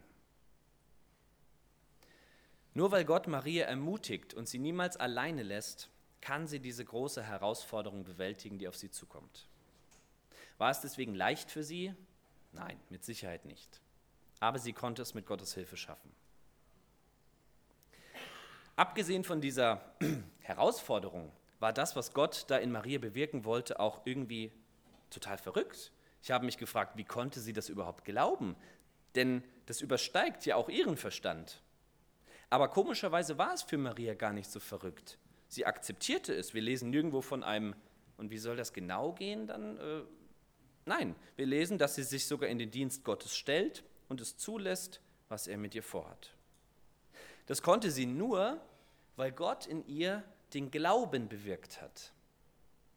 Nur 2.74 2.90
weil 2.90 3.04
Gott 3.04 3.26
Maria 3.26 3.66
ermutigt 3.66 4.34
und 4.34 4.48
sie 4.48 4.58
niemals 4.58 4.96
alleine 4.96 5.42
lässt, 5.42 5.90
kann 6.20 6.46
sie 6.46 6.60
diese 6.60 6.84
große 6.84 7.22
Herausforderung 7.22 8.04
bewältigen, 8.04 8.58
die 8.58 8.68
auf 8.68 8.76
sie 8.76 8.90
zukommt. 8.90 9.46
War 10.58 10.70
es 10.70 10.80
deswegen 10.80 11.14
leicht 11.14 11.50
für 11.50 11.64
sie? 11.64 11.94
Nein, 12.52 12.78
mit 12.90 13.04
Sicherheit 13.04 13.44
nicht. 13.44 13.80
Aber 14.40 14.58
sie 14.58 14.72
konnte 14.72 15.02
es 15.02 15.14
mit 15.14 15.26
Gottes 15.26 15.54
Hilfe 15.54 15.76
schaffen. 15.76 16.12
Abgesehen 18.76 19.24
von 19.24 19.40
dieser 19.40 19.94
Herausforderung 20.40 21.32
war 21.60 21.72
das, 21.72 21.94
was 21.94 22.12
Gott 22.12 22.44
da 22.48 22.56
in 22.56 22.72
Maria 22.72 22.98
bewirken 22.98 23.44
wollte, 23.44 23.80
auch 23.80 24.00
irgendwie 24.04 24.52
total 25.10 25.38
verrückt. 25.38 25.92
Ich 26.22 26.30
habe 26.30 26.44
mich 26.44 26.58
gefragt, 26.58 26.96
wie 26.96 27.04
konnte 27.04 27.40
sie 27.40 27.52
das 27.52 27.68
überhaupt 27.68 28.04
glauben? 28.04 28.56
Denn 29.14 29.44
das 29.66 29.80
übersteigt 29.80 30.46
ja 30.46 30.56
auch 30.56 30.68
ihren 30.68 30.96
Verstand. 30.96 31.62
Aber 32.50 32.68
komischerweise 32.68 33.38
war 33.38 33.54
es 33.54 33.62
für 33.62 33.78
Maria 33.78 34.14
gar 34.14 34.32
nicht 34.32 34.50
so 34.50 34.60
verrückt. 34.60 35.18
Sie 35.48 35.66
akzeptierte 35.66 36.34
es. 36.34 36.54
Wir 36.54 36.62
lesen 36.62 36.90
nirgendwo 36.90 37.20
von 37.20 37.42
einem, 37.42 37.74
und 38.16 38.30
wie 38.30 38.38
soll 38.38 38.56
das 38.56 38.72
genau 38.72 39.12
gehen 39.12 39.46
dann? 39.46 39.78
Nein, 40.84 41.14
wir 41.36 41.46
lesen, 41.46 41.78
dass 41.78 41.94
sie 41.94 42.02
sich 42.02 42.26
sogar 42.26 42.48
in 42.48 42.58
den 42.58 42.70
Dienst 42.70 43.04
Gottes 43.04 43.34
stellt 43.34 43.84
und 44.08 44.20
es 44.20 44.36
zulässt, 44.36 45.00
was 45.28 45.46
er 45.46 45.56
mit 45.56 45.74
ihr 45.74 45.82
vorhat. 45.82 46.34
Das 47.46 47.62
konnte 47.62 47.90
sie 47.90 48.06
nur, 48.06 48.60
weil 49.16 49.32
Gott 49.32 49.66
in 49.66 49.86
ihr 49.86 50.24
den 50.54 50.70
Glauben 50.70 51.28
bewirkt 51.28 51.80
hat. 51.80 52.12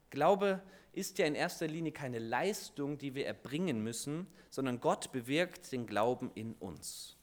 Glaube 0.10 0.62
ist 0.94 1.18
ja 1.18 1.26
in 1.26 1.36
erster 1.36 1.68
Linie 1.68 1.92
keine 1.92 2.20
Leistung, 2.20 2.98
die 2.98 3.16
wir 3.16 3.26
erbringen 3.26 3.84
müssen, 3.84 4.28
sondern 4.50 4.80
Gott 4.80 5.12
bewirkt 5.12 5.72
den 5.72 5.86
Glauben 5.88 6.32
in 6.36 6.54
uns. 6.54 7.18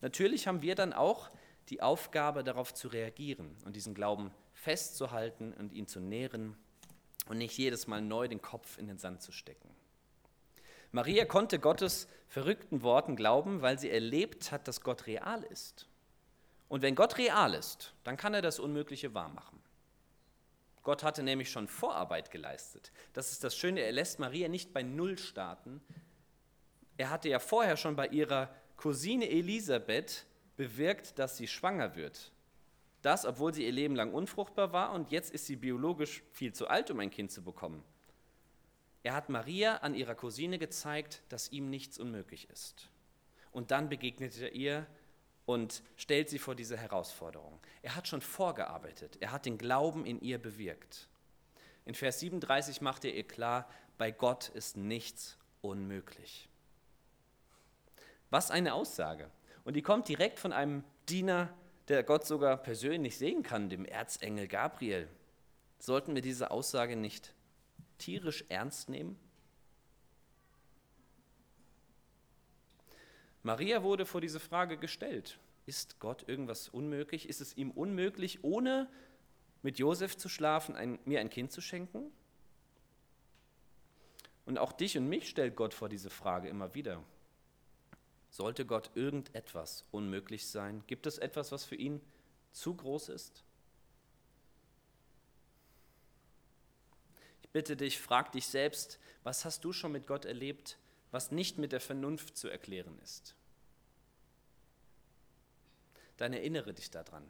Natürlich 0.00 0.46
haben 0.46 0.62
wir 0.62 0.74
dann 0.74 0.92
auch 0.92 1.30
die 1.68 1.82
Aufgabe, 1.82 2.42
darauf 2.42 2.74
zu 2.74 2.88
reagieren 2.88 3.56
und 3.64 3.76
diesen 3.76 3.94
Glauben 3.94 4.32
festzuhalten 4.52 5.52
und 5.52 5.72
ihn 5.72 5.86
zu 5.86 6.00
nähren 6.00 6.56
und 7.30 7.38
nicht 7.38 7.56
jedes 7.56 7.86
Mal 7.86 8.02
neu 8.02 8.26
den 8.26 8.42
Kopf 8.42 8.76
in 8.76 8.88
den 8.88 8.98
Sand 8.98 9.22
zu 9.22 9.30
stecken. 9.30 9.70
Maria 10.90 11.24
konnte 11.24 11.60
Gottes 11.60 12.08
verrückten 12.26 12.82
Worten 12.82 13.14
glauben, 13.14 13.62
weil 13.62 13.78
sie 13.78 13.88
erlebt 13.88 14.50
hat, 14.50 14.66
dass 14.66 14.80
Gott 14.80 15.06
real 15.06 15.44
ist. 15.44 15.86
Und 16.68 16.82
wenn 16.82 16.96
Gott 16.96 17.18
real 17.18 17.54
ist, 17.54 17.94
dann 18.02 18.16
kann 18.16 18.34
er 18.34 18.42
das 18.42 18.58
Unmögliche 18.58 19.14
wahrmachen. 19.14 19.60
Gott 20.82 21.04
hatte 21.04 21.22
nämlich 21.22 21.52
schon 21.52 21.68
Vorarbeit 21.68 22.32
geleistet. 22.32 22.90
Das 23.12 23.30
ist 23.30 23.44
das 23.44 23.56
Schöne, 23.56 23.80
er 23.80 23.92
lässt 23.92 24.18
Maria 24.18 24.48
nicht 24.48 24.72
bei 24.72 24.82
Null 24.82 25.16
starten. 25.16 25.80
Er 26.96 27.10
hatte 27.10 27.28
ja 27.28 27.38
vorher 27.38 27.76
schon 27.76 27.94
bei 27.94 28.08
ihrer 28.08 28.52
Cousine 28.76 29.30
Elisabeth 29.30 30.26
bewirkt, 30.56 31.16
dass 31.20 31.36
sie 31.36 31.46
schwanger 31.46 31.94
wird. 31.94 32.32
Das, 33.02 33.24
obwohl 33.24 33.54
sie 33.54 33.64
ihr 33.64 33.72
Leben 33.72 33.96
lang 33.96 34.12
unfruchtbar 34.12 34.72
war 34.72 34.92
und 34.92 35.10
jetzt 35.10 35.32
ist 35.32 35.46
sie 35.46 35.56
biologisch 35.56 36.22
viel 36.32 36.52
zu 36.52 36.68
alt, 36.68 36.90
um 36.90 37.00
ein 37.00 37.10
Kind 37.10 37.32
zu 37.32 37.42
bekommen. 37.42 37.82
Er 39.02 39.14
hat 39.14 39.30
Maria 39.30 39.76
an 39.76 39.94
ihrer 39.94 40.14
Cousine 40.14 40.58
gezeigt, 40.58 41.22
dass 41.30 41.50
ihm 41.50 41.70
nichts 41.70 41.98
unmöglich 41.98 42.50
ist. 42.50 42.90
Und 43.52 43.70
dann 43.70 43.88
begegnet 43.88 44.38
er 44.38 44.52
ihr 44.52 44.86
und 45.46 45.82
stellt 45.96 46.28
sie 46.28 46.38
vor 46.38 46.54
diese 46.54 46.76
Herausforderung. 46.76 47.58
Er 47.82 47.96
hat 47.96 48.06
schon 48.06 48.20
vorgearbeitet, 48.20 49.16
er 49.20 49.32
hat 49.32 49.46
den 49.46 49.58
Glauben 49.58 50.04
in 50.04 50.20
ihr 50.20 50.38
bewirkt. 50.38 51.08
In 51.86 51.94
Vers 51.94 52.20
37 52.20 52.82
macht 52.82 53.04
er 53.04 53.14
ihr 53.14 53.26
klar, 53.26 53.68
bei 53.96 54.10
Gott 54.10 54.48
ist 54.50 54.76
nichts 54.76 55.38
unmöglich. 55.62 56.48
Was 58.28 58.50
eine 58.50 58.74
Aussage. 58.74 59.30
Und 59.64 59.74
die 59.74 59.82
kommt 59.82 60.08
direkt 60.08 60.38
von 60.38 60.52
einem 60.52 60.84
Diener, 61.08 61.52
der 61.88 62.02
Gott 62.02 62.26
sogar 62.26 62.56
persönlich 62.56 63.18
sehen 63.18 63.42
kann, 63.42 63.68
dem 63.68 63.84
Erzengel 63.84 64.46
Gabriel. 64.46 65.08
Sollten 65.78 66.14
wir 66.14 66.22
diese 66.22 66.50
Aussage 66.50 66.96
nicht 66.96 67.34
tierisch 67.98 68.44
ernst 68.48 68.88
nehmen? 68.88 69.18
Maria 73.42 73.82
wurde 73.82 74.04
vor 74.04 74.20
diese 74.20 74.40
Frage 74.40 74.76
gestellt. 74.76 75.38
Ist 75.66 75.98
Gott 75.98 76.28
irgendwas 76.28 76.68
unmöglich? 76.68 77.28
Ist 77.28 77.40
es 77.40 77.56
ihm 77.56 77.70
unmöglich, 77.70 78.44
ohne 78.44 78.88
mit 79.62 79.78
Josef 79.78 80.16
zu 80.16 80.28
schlafen, 80.28 80.74
ein, 80.76 80.98
mir 81.04 81.20
ein 81.20 81.30
Kind 81.30 81.52
zu 81.52 81.60
schenken? 81.60 82.12
Und 84.44 84.58
auch 84.58 84.72
dich 84.72 84.98
und 84.98 85.08
mich 85.08 85.28
stellt 85.28 85.56
Gott 85.56 85.74
vor 85.74 85.88
diese 85.88 86.10
Frage 86.10 86.48
immer 86.48 86.74
wieder. 86.74 87.02
Sollte 88.30 88.64
Gott 88.64 88.90
irgendetwas 88.94 89.84
unmöglich 89.90 90.46
sein? 90.46 90.84
Gibt 90.86 91.06
es 91.06 91.18
etwas, 91.18 91.50
was 91.50 91.64
für 91.64 91.74
ihn 91.74 92.00
zu 92.52 92.74
groß 92.74 93.08
ist? 93.10 93.44
Ich 97.42 97.48
bitte 97.50 97.76
dich, 97.76 97.98
frag 97.98 98.30
dich 98.32 98.46
selbst, 98.46 99.00
was 99.24 99.44
hast 99.44 99.64
du 99.64 99.72
schon 99.72 99.92
mit 99.92 100.06
Gott 100.06 100.24
erlebt, 100.24 100.78
was 101.10 101.32
nicht 101.32 101.58
mit 101.58 101.72
der 101.72 101.80
Vernunft 101.80 102.36
zu 102.36 102.48
erklären 102.48 102.96
ist? 103.02 103.34
Dann 106.16 106.32
erinnere 106.32 106.72
dich 106.72 106.90
daran. 106.90 107.24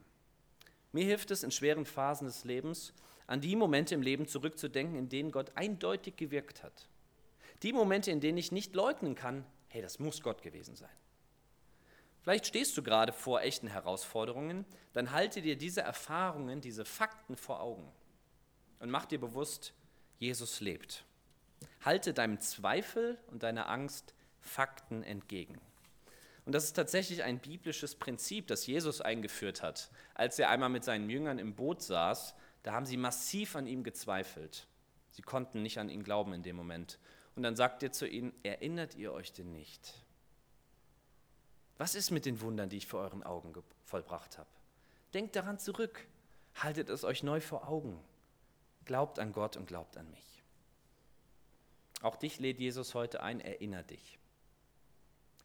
Mir 0.93 1.05
hilft 1.05 1.31
es 1.31 1.43
in 1.43 1.51
schweren 1.51 1.87
Phasen 1.87 2.27
des 2.27 2.45
Lebens, 2.45 2.93
an 3.27 3.41
die 3.41 3.57
Momente 3.57 3.95
im 3.95 4.03
Leben 4.03 4.27
zurückzudenken, 4.27 4.97
in 4.97 5.09
denen 5.09 5.31
Gott 5.31 5.53
eindeutig 5.55 6.17
gewirkt 6.17 6.63
hat. 6.63 6.89
Die 7.63 7.73
Momente, 7.73 8.11
in 8.11 8.21
denen 8.21 8.39
ich 8.39 8.53
nicht 8.53 8.75
leugnen 8.75 9.15
kann, 9.15 9.47
hey, 9.71 9.81
das 9.81 9.99
muss 9.99 10.21
Gott 10.21 10.43
gewesen 10.43 10.77
sein. 10.77 10.91
Vielleicht 12.23 12.47
stehst 12.47 12.77
du 12.77 12.83
gerade 12.83 13.13
vor 13.13 13.41
echten 13.41 13.67
Herausforderungen, 13.67 14.67
dann 14.93 15.11
halte 15.13 15.41
dir 15.41 15.57
diese 15.57 15.81
Erfahrungen, 15.81 16.61
diese 16.61 16.85
Fakten 16.85 17.37
vor 17.37 17.61
Augen 17.61 17.91
und 18.79 18.91
mach 18.91 19.07
dir 19.07 19.19
bewusst, 19.19 19.73
Jesus 20.19 20.61
lebt. 20.61 21.05
Halte 21.83 22.13
deinem 22.13 22.41
Zweifel 22.41 23.19
und 23.29 23.43
deiner 23.43 23.69
Angst 23.69 24.15
Fakten 24.41 25.03
entgegen. 25.03 25.59
Und 26.45 26.53
das 26.53 26.65
ist 26.65 26.73
tatsächlich 26.73 27.23
ein 27.23 27.39
biblisches 27.39 27.95
Prinzip, 27.95 28.47
das 28.49 28.67
Jesus 28.67 29.01
eingeführt 29.01 29.63
hat. 29.63 29.91
Als 30.15 30.39
er 30.39 30.51
einmal 30.51 30.71
mit 30.71 30.85
seinen 30.85 31.09
Jüngern 31.09 31.39
im 31.39 31.55
Boot 31.55 31.83
saß, 31.83 32.35
da 32.63 32.73
haben 32.73 32.87
sie 32.87 32.97
massiv 32.97 33.57
an 33.57 33.67
ihm 33.67 33.83
gezweifelt. 33.83 34.67
Sie 35.11 35.23
konnten 35.23 35.63
nicht 35.63 35.79
an 35.79 35.89
ihn 35.89 36.03
glauben 36.03 36.33
in 36.33 36.43
dem 36.43 36.57
Moment. 36.57 36.99
Und 37.41 37.45
dann 37.45 37.57
sagt 37.57 37.83
er 37.83 37.91
zu 37.91 38.07
ihnen, 38.07 38.35
erinnert 38.43 38.97
ihr 38.97 39.15
euch 39.15 39.33
denn 39.33 39.51
nicht? 39.51 39.95
Was 41.79 41.95
ist 41.95 42.11
mit 42.11 42.27
den 42.27 42.43
Wundern, 42.43 42.69
die 42.69 42.77
ich 42.77 42.87
vor 42.87 43.01
euren 43.01 43.23
Augen 43.23 43.55
vollbracht 43.87 44.37
habe? 44.37 44.51
Denkt 45.15 45.37
daran 45.37 45.59
zurück, 45.59 46.07
haltet 46.57 46.91
es 46.91 47.03
euch 47.03 47.23
neu 47.23 47.41
vor 47.41 47.67
Augen. 47.67 47.99
Glaubt 48.85 49.19
an 49.19 49.33
Gott 49.33 49.57
und 49.57 49.65
glaubt 49.65 49.97
an 49.97 50.11
mich. 50.11 50.43
Auch 52.03 52.17
dich 52.17 52.39
lädt 52.41 52.61
Jesus 52.61 52.95
heute 52.95 53.23
ein, 53.23 53.41
erinnere 53.41 53.85
dich. 53.85 54.19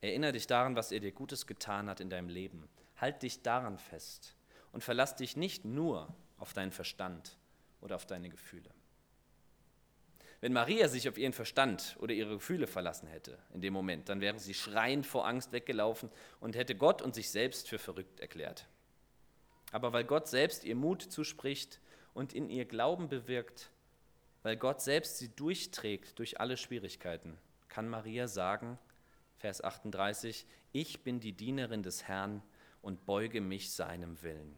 Erinnere 0.01 0.33
dich 0.33 0.47
daran, 0.47 0.75
was 0.75 0.91
er 0.91 0.99
dir 0.99 1.13
Gutes 1.13 1.47
getan 1.47 1.89
hat 1.89 2.01
in 2.01 2.09
deinem 2.09 2.27
Leben. 2.27 2.67
Halt 2.97 3.23
dich 3.23 3.41
daran 3.41 3.77
fest 3.77 4.35
und 4.73 4.83
verlass 4.83 5.15
dich 5.15 5.37
nicht 5.37 5.63
nur 5.63 6.13
auf 6.39 6.51
deinen 6.51 6.73
Verstand 6.73 7.37
oder 7.79 7.95
auf 7.95 8.05
deine 8.05 8.27
Gefühle. 8.27 8.69
Wenn 10.41 10.53
Maria 10.53 10.87
sich 10.87 11.07
auf 11.07 11.17
ihren 11.17 11.33
Verstand 11.33 11.95
oder 11.99 12.13
ihre 12.13 12.35
Gefühle 12.35 12.67
verlassen 12.67 13.07
hätte 13.07 13.37
in 13.53 13.61
dem 13.61 13.73
Moment, 13.73 14.09
dann 14.09 14.21
wäre 14.21 14.39
sie 14.39 14.53
schreiend 14.53 15.05
vor 15.05 15.25
Angst 15.25 15.51
weggelaufen 15.51 16.09
und 16.39 16.55
hätte 16.55 16.75
Gott 16.75 17.01
und 17.01 17.15
sich 17.15 17.29
selbst 17.29 17.69
für 17.69 17.79
verrückt 17.79 18.19
erklärt. 18.19 18.67
Aber 19.71 19.93
weil 19.93 20.03
Gott 20.03 20.27
selbst 20.27 20.63
ihr 20.63 20.75
Mut 20.75 21.01
zuspricht 21.01 21.79
und 22.13 22.33
in 22.33 22.49
ihr 22.49 22.65
Glauben 22.65 23.09
bewirkt, 23.09 23.71
weil 24.43 24.57
Gott 24.57 24.81
selbst 24.81 25.17
sie 25.17 25.29
durchträgt 25.29 26.19
durch 26.19 26.39
alle 26.39 26.57
Schwierigkeiten, 26.57 27.37
kann 27.67 27.89
Maria 27.89 28.27
sagen, 28.27 28.77
Vers 29.37 29.63
38, 29.63 30.45
ich 30.71 31.03
bin 31.03 31.19
die 31.19 31.33
Dienerin 31.33 31.83
des 31.83 32.07
Herrn 32.07 32.41
und 32.81 33.05
beuge 33.05 33.41
mich 33.41 33.71
seinem 33.73 34.21
Willen. 34.21 34.55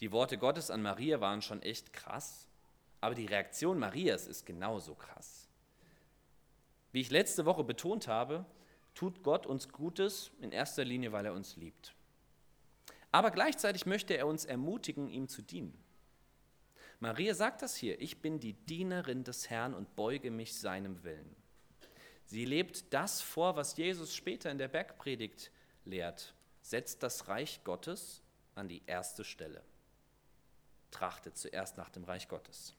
Die 0.00 0.12
Worte 0.12 0.36
Gottes 0.36 0.70
an 0.70 0.82
Maria 0.82 1.20
waren 1.20 1.40
schon 1.40 1.62
echt 1.62 1.92
krass, 1.92 2.48
aber 3.04 3.14
die 3.14 3.26
Reaktion 3.26 3.78
Marias 3.78 4.26
ist 4.26 4.46
genauso 4.46 4.94
krass. 4.94 5.46
Wie 6.90 7.02
ich 7.02 7.10
letzte 7.10 7.44
Woche 7.44 7.62
betont 7.62 8.08
habe, 8.08 8.46
tut 8.94 9.22
Gott 9.22 9.44
uns 9.44 9.68
Gutes 9.68 10.30
in 10.40 10.52
erster 10.52 10.86
Linie, 10.86 11.12
weil 11.12 11.26
er 11.26 11.34
uns 11.34 11.56
liebt. 11.56 11.94
Aber 13.12 13.30
gleichzeitig 13.30 13.84
möchte 13.84 14.16
er 14.16 14.26
uns 14.26 14.46
ermutigen, 14.46 15.10
ihm 15.10 15.28
zu 15.28 15.42
dienen. 15.42 15.78
Maria 16.98 17.34
sagt 17.34 17.60
das 17.60 17.76
hier, 17.76 18.00
ich 18.00 18.22
bin 18.22 18.40
die 18.40 18.54
Dienerin 18.54 19.22
des 19.22 19.50
Herrn 19.50 19.74
und 19.74 19.94
beuge 19.96 20.30
mich 20.30 20.58
seinem 20.58 21.04
Willen. 21.04 21.36
Sie 22.24 22.46
lebt 22.46 22.94
das 22.94 23.20
vor, 23.20 23.54
was 23.54 23.76
Jesus 23.76 24.14
später 24.14 24.50
in 24.50 24.56
der 24.56 24.68
Bergpredigt 24.68 25.50
lehrt. 25.84 26.32
Setzt 26.62 27.02
das 27.02 27.28
Reich 27.28 27.62
Gottes 27.64 28.22
an 28.54 28.66
die 28.66 28.82
erste 28.86 29.24
Stelle. 29.24 29.62
Trachtet 30.90 31.36
zuerst 31.36 31.76
nach 31.76 31.90
dem 31.90 32.04
Reich 32.04 32.28
Gottes. 32.28 32.74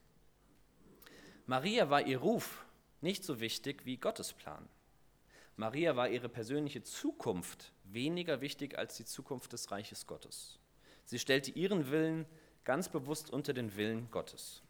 Maria 1.47 1.89
war 1.89 2.05
ihr 2.05 2.17
Ruf 2.17 2.65
nicht 3.01 3.23
so 3.23 3.39
wichtig 3.39 3.85
wie 3.85 3.97
Gottes 3.97 4.33
Plan. 4.33 4.67
Maria 5.57 5.95
war 5.95 6.09
ihre 6.09 6.27
persönliche 6.27 6.83
Zukunft 6.83 7.71
weniger 7.83 8.41
wichtig 8.41 8.77
als 8.77 8.97
die 8.97 9.05
Zukunft 9.05 9.53
des 9.53 9.71
Reiches 9.71 10.07
Gottes. 10.07 10.59
Sie 11.05 11.19
stellte 11.19 11.51
ihren 11.51 11.91
Willen 11.91 12.25
ganz 12.63 12.89
bewusst 12.89 13.29
unter 13.29 13.53
den 13.53 13.75
Willen 13.77 14.09
Gottes. 14.11 14.63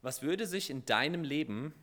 Was 0.00 0.22
würde 0.22 0.46
sich 0.46 0.70
in 0.70 0.84
deinem 0.86 1.22
Leben 1.22 1.74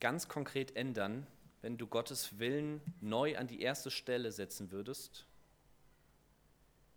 ganz 0.00 0.26
konkret 0.26 0.74
ändern, 0.76 1.26
wenn 1.60 1.76
du 1.76 1.86
Gottes 1.86 2.38
Willen 2.38 2.80
neu 3.00 3.36
an 3.36 3.46
die 3.46 3.60
erste 3.60 3.90
Stelle 3.90 4.32
setzen 4.32 4.70
würdest? 4.70 5.26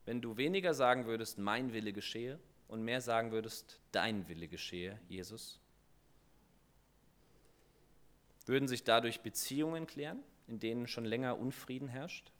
Wenn 0.05 0.21
du 0.21 0.37
weniger 0.37 0.73
sagen 0.73 1.05
würdest, 1.05 1.37
mein 1.37 1.73
Wille 1.73 1.91
geschehe, 1.91 2.39
und 2.67 2.83
mehr 2.83 3.01
sagen 3.01 3.31
würdest, 3.31 3.79
dein 3.91 4.27
Wille 4.27 4.47
geschehe, 4.47 4.99
Jesus? 5.07 5.59
Würden 8.45 8.67
sich 8.67 8.83
dadurch 8.83 9.21
Beziehungen 9.21 9.87
klären, 9.87 10.23
in 10.47 10.59
denen 10.59 10.87
schon 10.87 11.05
länger 11.05 11.37
Unfrieden 11.37 11.87
herrscht? 11.87 12.31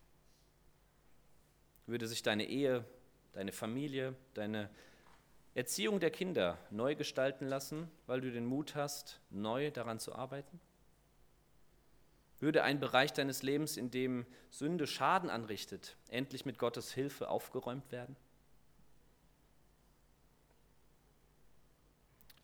Würde 1.86 2.08
sich 2.08 2.24
deine 2.24 2.46
Ehe, 2.46 2.86
deine 3.34 3.52
Familie, 3.52 4.16
deine 4.34 4.70
Erziehung 5.54 6.00
der 6.00 6.12
Kinder 6.12 6.58
neu 6.70 6.96
gestalten 6.96 7.48
lassen, 7.48 7.90
weil 8.06 8.22
du 8.22 8.32
den 8.32 8.46
Mut 8.46 8.76
hast, 8.76 9.20
neu 9.30 9.72
daran 9.72 10.00
zu 10.00 10.14
arbeiten? 10.14 10.60
Würde 12.40 12.64
ein 12.64 12.80
Bereich 12.80 13.14
deines 13.14 13.42
Lebens, 13.42 13.78
in 13.78 13.90
dem 13.90 14.26
Sünde 14.52 14.86
Schaden 14.86 15.30
anrichtet, 15.30 15.98
endlich 16.10 16.46
mit 16.46 16.60
Gottes 16.60 16.94
Hilfe 16.94 17.30
aufgeräumt 17.30 17.92
werden? 17.92 18.16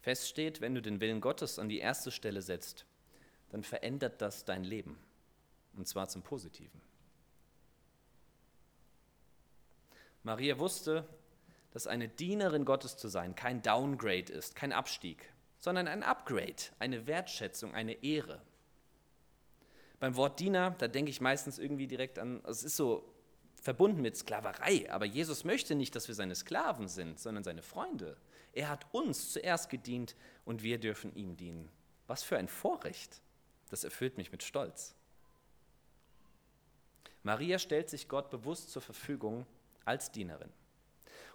Feststeht, 0.04 0.60
wenn 0.60 0.76
du 0.76 0.82
den 0.82 1.00
Willen 1.00 1.22
Gottes 1.22 1.58
an 1.58 1.70
die 1.70 1.80
erste 1.80 2.12
Stelle 2.12 2.42
setzt, 2.42 2.86
dann 3.52 3.64
verändert 3.64 4.22
das 4.22 4.44
dein 4.44 4.66
Leben. 4.66 5.00
Und 5.78 5.88
zwar 5.88 6.10
zum 6.10 6.22
Positiven. 6.22 6.82
Maria 10.24 10.60
wusste, 10.60 11.08
dass 11.72 11.88
eine 11.88 12.10
Dienerin 12.10 12.66
Gottes 12.66 12.98
zu 12.98 13.08
sein 13.08 13.36
kein 13.36 13.62
Downgrade 13.62 14.32
ist, 14.32 14.56
kein 14.56 14.74
Abstieg, 14.74 15.32
sondern 15.60 15.88
ein 15.88 16.04
Upgrade, 16.04 16.64
eine 16.80 17.08
Wertschätzung, 17.08 17.74
eine 17.74 18.04
Ehre. 18.04 18.42
Beim 20.00 20.18
Wort 20.18 20.40
Diener, 20.42 20.76
da 20.80 20.90
denke 20.90 21.12
ich 21.12 21.22
meistens 21.22 21.60
irgendwie 21.60 21.88
direkt 21.88 22.20
an, 22.20 22.42
es 22.46 22.64
ist 22.64 22.76
so 22.76 23.10
verbunden 23.62 24.02
mit 24.02 24.18
Sklaverei, 24.18 24.92
aber 24.92 25.06
Jesus 25.06 25.46
möchte 25.46 25.76
nicht, 25.76 25.96
dass 25.96 26.10
wir 26.10 26.16
seine 26.16 26.36
Sklaven 26.36 26.90
sind, 26.90 27.20
sondern 27.20 27.46
seine 27.46 27.64
Freunde. 27.64 28.18
Er 28.54 28.70
hat 28.70 28.86
uns 28.92 29.32
zuerst 29.32 29.70
gedient 29.70 30.16
und 30.46 30.64
wir 30.64 30.80
dürfen 30.80 31.14
ihm 31.16 31.36
dienen. 31.36 31.70
Was 32.08 32.24
für 32.24 32.38
ein 32.38 32.48
Vorrecht. 32.48 33.22
Das 33.70 33.84
erfüllt 33.84 34.18
mich 34.18 34.32
mit 34.32 34.44
Stolz. 34.44 34.96
Maria 37.24 37.58
stellt 37.58 37.90
sich 37.90 38.08
Gott 38.08 38.30
bewusst 38.30 38.72
zur 38.72 38.82
Verfügung 38.82 39.46
als 39.86 40.12
Dienerin. 40.12 40.52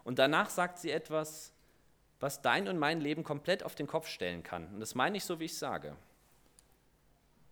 Und 0.04 0.18
danach 0.18 0.50
sagt 0.50 0.78
sie 0.78 0.90
etwas, 0.90 1.52
was 2.20 2.42
dein 2.42 2.68
und 2.68 2.78
mein 2.78 3.00
Leben 3.00 3.24
komplett 3.24 3.62
auf 3.62 3.74
den 3.74 3.87
Kopf 3.87 4.07
stellen 4.07 4.42
kann. 4.42 4.66
Und 4.74 4.81
das 4.81 4.94
meine 4.94 5.16
ich 5.16 5.24
so, 5.24 5.40
wie 5.40 5.46
ich 5.46 5.59
sage. 5.59 5.96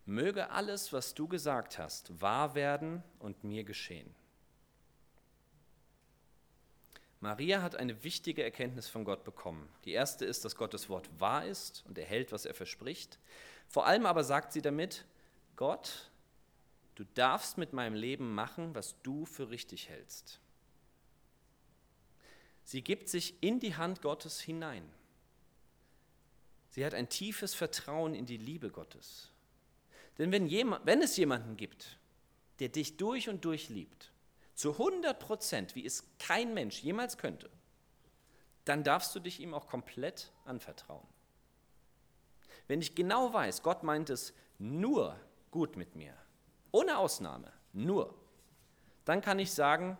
Möge 0.05 0.51
alles, 0.51 0.93
was 0.93 1.13
du 1.13 1.27
gesagt 1.27 1.77
hast, 1.77 2.21
wahr 2.21 2.55
werden 2.55 3.03
und 3.19 3.43
mir 3.43 3.63
geschehen. 3.63 4.13
Maria 7.19 7.61
hat 7.61 7.75
eine 7.75 8.03
wichtige 8.03 8.43
Erkenntnis 8.43 8.87
von 8.87 9.03
Gott 9.03 9.23
bekommen. 9.23 9.67
Die 9.85 9.91
erste 9.91 10.25
ist, 10.25 10.45
dass 10.45 10.55
Gottes 10.55 10.87
Wort 10.89 11.09
wahr 11.19 11.45
ist 11.45 11.83
und 11.87 11.97
er 11.97 12.05
hält, 12.05 12.31
was 12.31 12.45
er 12.45 12.53
verspricht. 12.53 13.17
Vor 13.67 13.87
allem 13.87 14.05
aber 14.05 14.23
sagt 14.23 14.53
sie 14.53 14.61
damit, 14.61 15.05
Gott, 15.55 16.11
du 16.95 17.03
darfst 17.15 17.57
mit 17.57 17.73
meinem 17.73 17.95
Leben 17.95 18.35
machen, 18.35 18.75
was 18.75 19.01
du 19.01 19.25
für 19.25 19.49
richtig 19.49 19.89
hältst. 19.89 20.39
Sie 22.63 22.83
gibt 22.83 23.09
sich 23.09 23.41
in 23.41 23.59
die 23.59 23.75
Hand 23.75 24.01
Gottes 24.01 24.39
hinein. 24.39 24.87
Sie 26.69 26.85
hat 26.85 26.93
ein 26.93 27.09
tiefes 27.09 27.55
Vertrauen 27.55 28.13
in 28.13 28.25
die 28.25 28.37
Liebe 28.37 28.69
Gottes. 28.69 29.31
Denn 30.17 30.31
wenn, 30.31 30.47
jemand, 30.47 30.85
wenn 30.85 31.01
es 31.01 31.17
jemanden 31.17 31.57
gibt, 31.57 31.97
der 32.59 32.69
dich 32.69 32.97
durch 32.97 33.29
und 33.29 33.45
durch 33.45 33.69
liebt, 33.69 34.11
zu 34.57 34.71
100 34.71 35.19
Prozent, 35.19 35.75
wie 35.75 35.85
es 35.85 36.03
kein 36.17 36.55
Mensch 36.55 36.81
jemals 36.81 37.19
könnte, 37.19 37.47
dann 38.65 38.83
darfst 38.83 39.13
du 39.15 39.19
dich 39.19 39.39
ihm 39.39 39.53
auch 39.53 39.67
komplett 39.67 40.31
anvertrauen. 40.45 41.07
Wenn 42.67 42.81
ich 42.81 42.95
genau 42.95 43.31
weiß, 43.31 43.61
Gott 43.61 43.83
meint 43.83 44.09
es 44.09 44.33
nur 44.57 45.15
gut 45.51 45.77
mit 45.77 45.95
mir, 45.95 46.17
ohne 46.71 46.97
Ausnahme, 46.97 47.53
nur, 47.71 48.15
dann 49.05 49.21
kann 49.21 49.37
ich 49.37 49.51
sagen, 49.51 49.95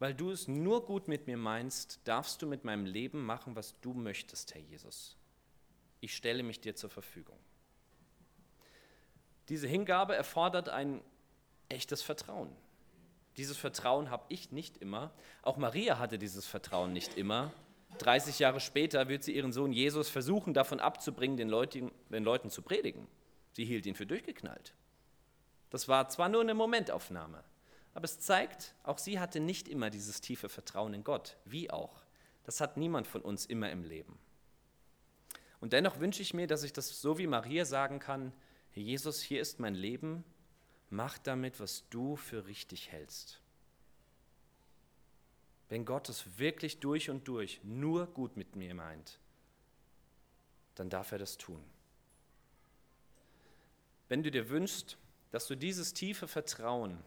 weil 0.00 0.14
du 0.14 0.32
es 0.32 0.48
nur 0.48 0.84
gut 0.84 1.06
mit 1.06 1.28
mir 1.28 1.36
meinst, 1.36 2.00
darfst 2.02 2.42
du 2.42 2.46
mit 2.48 2.64
meinem 2.64 2.86
Leben 2.86 3.24
machen, 3.24 3.54
was 3.54 3.80
du 3.80 3.94
möchtest, 3.94 4.52
Herr 4.52 4.62
Jesus. 4.62 5.16
Ich 6.00 6.16
stelle 6.16 6.42
mich 6.42 6.60
dir 6.60 6.74
zur 6.74 6.90
Verfügung. 6.90 7.38
Diese 9.48 9.68
Hingabe 9.68 10.16
erfordert 10.16 10.68
ein 10.70 11.04
echtes 11.68 12.02
Vertrauen. 12.02 12.50
Dieses 13.36 13.56
Vertrauen 13.56 14.10
habe 14.10 14.24
ich 14.28 14.52
nicht 14.52 14.78
immer. 14.78 15.12
Auch 15.42 15.56
Maria 15.56 15.98
hatte 15.98 16.18
dieses 16.18 16.46
Vertrauen 16.46 16.92
nicht 16.92 17.16
immer. 17.18 17.52
30 17.98 18.38
Jahre 18.38 18.60
später 18.60 19.08
wird 19.08 19.24
sie 19.24 19.34
ihren 19.34 19.52
Sohn 19.52 19.72
Jesus 19.72 20.08
versuchen, 20.08 20.54
davon 20.54 20.80
abzubringen, 20.80 21.36
den 21.36 21.48
Leuten, 21.48 21.90
den 22.10 22.24
Leuten 22.24 22.50
zu 22.50 22.62
predigen. 22.62 23.06
Sie 23.52 23.64
hielt 23.64 23.86
ihn 23.86 23.94
für 23.94 24.06
durchgeknallt. 24.06 24.74
Das 25.70 25.88
war 25.88 26.08
zwar 26.08 26.28
nur 26.28 26.42
eine 26.42 26.54
Momentaufnahme, 26.54 27.42
aber 27.94 28.04
es 28.04 28.20
zeigt, 28.20 28.74
auch 28.82 28.98
sie 28.98 29.18
hatte 29.18 29.40
nicht 29.40 29.68
immer 29.68 29.90
dieses 29.90 30.20
tiefe 30.20 30.48
Vertrauen 30.48 30.94
in 30.94 31.04
Gott, 31.04 31.36
wie 31.44 31.70
auch. 31.70 32.02
Das 32.44 32.60
hat 32.60 32.76
niemand 32.76 33.06
von 33.06 33.22
uns 33.22 33.46
immer 33.46 33.70
im 33.70 33.82
Leben. 33.82 34.18
Und 35.60 35.72
dennoch 35.72 35.98
wünsche 35.98 36.22
ich 36.22 36.34
mir, 36.34 36.46
dass 36.46 36.62
ich 36.62 36.72
das 36.72 37.00
so 37.00 37.18
wie 37.18 37.26
Maria 37.26 37.64
sagen 37.64 37.98
kann, 37.98 38.32
Jesus, 38.74 39.22
hier 39.22 39.40
ist 39.40 39.58
mein 39.58 39.74
Leben, 39.74 40.22
mach 40.90 41.18
damit, 41.18 41.60
was 41.60 41.88
du 41.90 42.16
für 42.16 42.46
richtig 42.46 42.92
hältst. 42.92 43.40
Wenn 45.68 45.84
Gott 45.84 46.08
es 46.08 46.38
wirklich 46.38 46.78
durch 46.78 47.10
und 47.10 47.26
durch 47.26 47.60
nur 47.64 48.06
gut 48.06 48.36
mit 48.36 48.54
mir 48.54 48.74
meint, 48.74 49.18
dann 50.76 50.90
darf 50.90 51.10
er 51.12 51.18
das 51.18 51.38
tun. 51.38 51.62
Wenn 54.08 54.22
du 54.22 54.30
dir 54.30 54.48
wünschst, 54.48 54.96
dass 55.32 55.48
du 55.48 55.56
dieses 55.56 55.92
tiefe 55.92 56.28
Vertrauen 56.28 57.02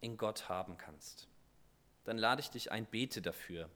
in 0.00 0.16
Gott 0.16 0.48
haben 0.48 0.76
kannst, 0.76 1.28
dann 2.04 2.18
lade 2.18 2.40
ich 2.40 2.50
dich 2.50 2.72
ein, 2.72 2.86
bete 2.86 3.22
dafür. 3.22 3.70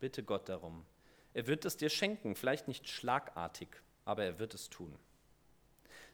Bitte 0.00 0.24
Gott 0.24 0.48
darum. 0.48 0.84
Er 1.32 1.46
wird 1.46 1.64
es 1.64 1.76
dir 1.76 1.90
schenken, 1.90 2.34
vielleicht 2.34 2.66
nicht 2.66 2.88
schlagartig, 2.88 3.68
aber 4.04 4.24
er 4.24 4.38
wird 4.38 4.54
es 4.54 4.70
tun. 4.70 4.96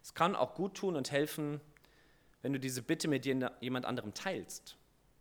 Es 0.03 0.15
kann 0.15 0.37
auch 0.37 0.55
gut 0.55 0.75
tun 0.75 0.97
und 0.97 1.11
helfen, 1.11 1.61
wenn 2.43 2.53
du 2.53 2.61
diese 2.61 2.83
Bitte 2.83 3.09
mit 3.09 3.27
jemand 3.27 3.87
anderem 3.87 4.15
teilst. 4.15 4.77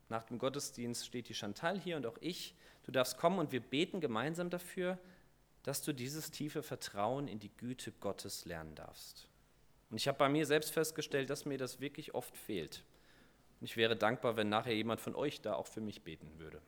Nach 0.09 0.23
dem 0.23 0.39
Gottesdienst 0.39 1.05
steht 1.05 1.29
die 1.29 1.33
Chantal 1.33 1.79
hier 1.79 1.97
und 1.97 2.05
auch 2.05 2.17
ich. 2.21 2.55
Du 2.83 2.91
darfst 2.91 3.17
kommen 3.17 3.39
und 3.39 3.51
wir 3.51 3.59
beten 3.59 4.01
gemeinsam 4.01 4.49
dafür, 4.49 4.97
dass 5.63 5.81
du 5.81 5.93
dieses 5.93 6.31
tiefe 6.31 6.63
Vertrauen 6.63 7.27
in 7.27 7.39
die 7.39 7.55
Güte 7.55 7.91
Gottes 7.91 8.45
lernen 8.45 8.75
darfst. 8.75 9.27
Und 9.91 9.97
ich 9.97 10.07
habe 10.07 10.17
bei 10.17 10.29
mir 10.29 10.45
selbst 10.45 10.71
festgestellt, 10.71 11.29
dass 11.29 11.45
mir 11.45 11.57
das 11.57 11.79
wirklich 11.79 12.15
oft 12.15 12.35
fehlt. 12.37 12.83
Und 13.59 13.65
ich 13.65 13.75
wäre 13.75 13.95
dankbar, 13.95 14.37
wenn 14.37 14.49
nachher 14.49 14.75
jemand 14.75 15.01
von 15.01 15.15
euch 15.15 15.41
da 15.41 15.53
auch 15.53 15.67
für 15.67 15.81
mich 15.81 16.01
beten 16.03 16.31
würde. 16.37 16.61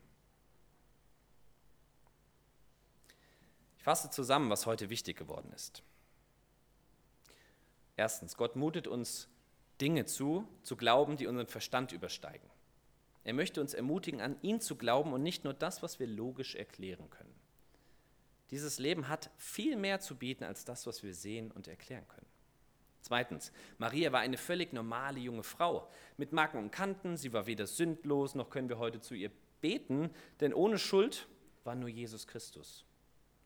Ich 3.78 3.84
fasse 3.84 4.12
zusammen, 4.12 4.50
was 4.50 4.66
heute 4.66 4.90
wichtig 4.90 5.18
geworden 5.18 5.52
ist. 5.54 5.82
Erstens, 7.98 8.38
Gott 8.38 8.56
mutet 8.56 8.88
uns 8.88 9.28
Dinge 9.82 10.06
zu, 10.06 10.48
zu 10.62 10.78
glauben, 10.78 11.18
die 11.18 11.28
unseren 11.28 11.48
Verstand 11.48 11.92
übersteigen. 11.92 12.48
Er 13.24 13.34
möchte 13.34 13.62
uns 13.62 13.74
ermutigen, 13.74 14.22
an 14.22 14.36
ihn 14.42 14.62
zu 14.62 14.76
glauben 14.76 15.14
und 15.14 15.24
nicht 15.24 15.44
nur 15.44 15.54
das, 15.54 15.84
was 15.84 16.00
wir 16.00 16.08
logisch 16.08 16.56
erklären 16.56 17.10
können. 17.10 17.36
Dieses 18.52 18.80
Leben 18.80 19.08
hat 19.08 19.30
viel 19.38 19.76
mehr 19.76 20.00
zu 20.00 20.16
bieten 20.16 20.44
als 20.44 20.66
das, 20.66 20.86
was 20.86 21.04
wir 21.04 21.14
sehen 21.14 21.52
und 21.52 21.68
erklären 21.68 22.08
können. 22.08 22.28
Zweitens, 23.02 23.52
Maria 23.78 24.12
war 24.12 24.20
eine 24.20 24.38
völlig 24.38 24.74
normale 24.74 25.20
junge 25.20 25.44
Frau 25.44 25.90
mit 26.18 26.34
Marken 26.34 26.58
und 26.58 26.72
Kanten. 26.72 27.18
Sie 27.18 27.34
war 27.34 27.48
weder 27.48 27.66
sündlos, 27.66 28.36
noch 28.36 28.50
können 28.50 28.70
wir 28.70 28.78
heute 28.78 29.02
zu 29.02 29.16
ihr 29.16 29.32
beten, 29.62 30.12
denn 30.40 30.54
ohne 30.54 30.78
Schuld 30.78 31.28
war 31.64 31.76
nur 31.76 31.90
Jesus 31.90 32.28
Christus. 32.28 32.86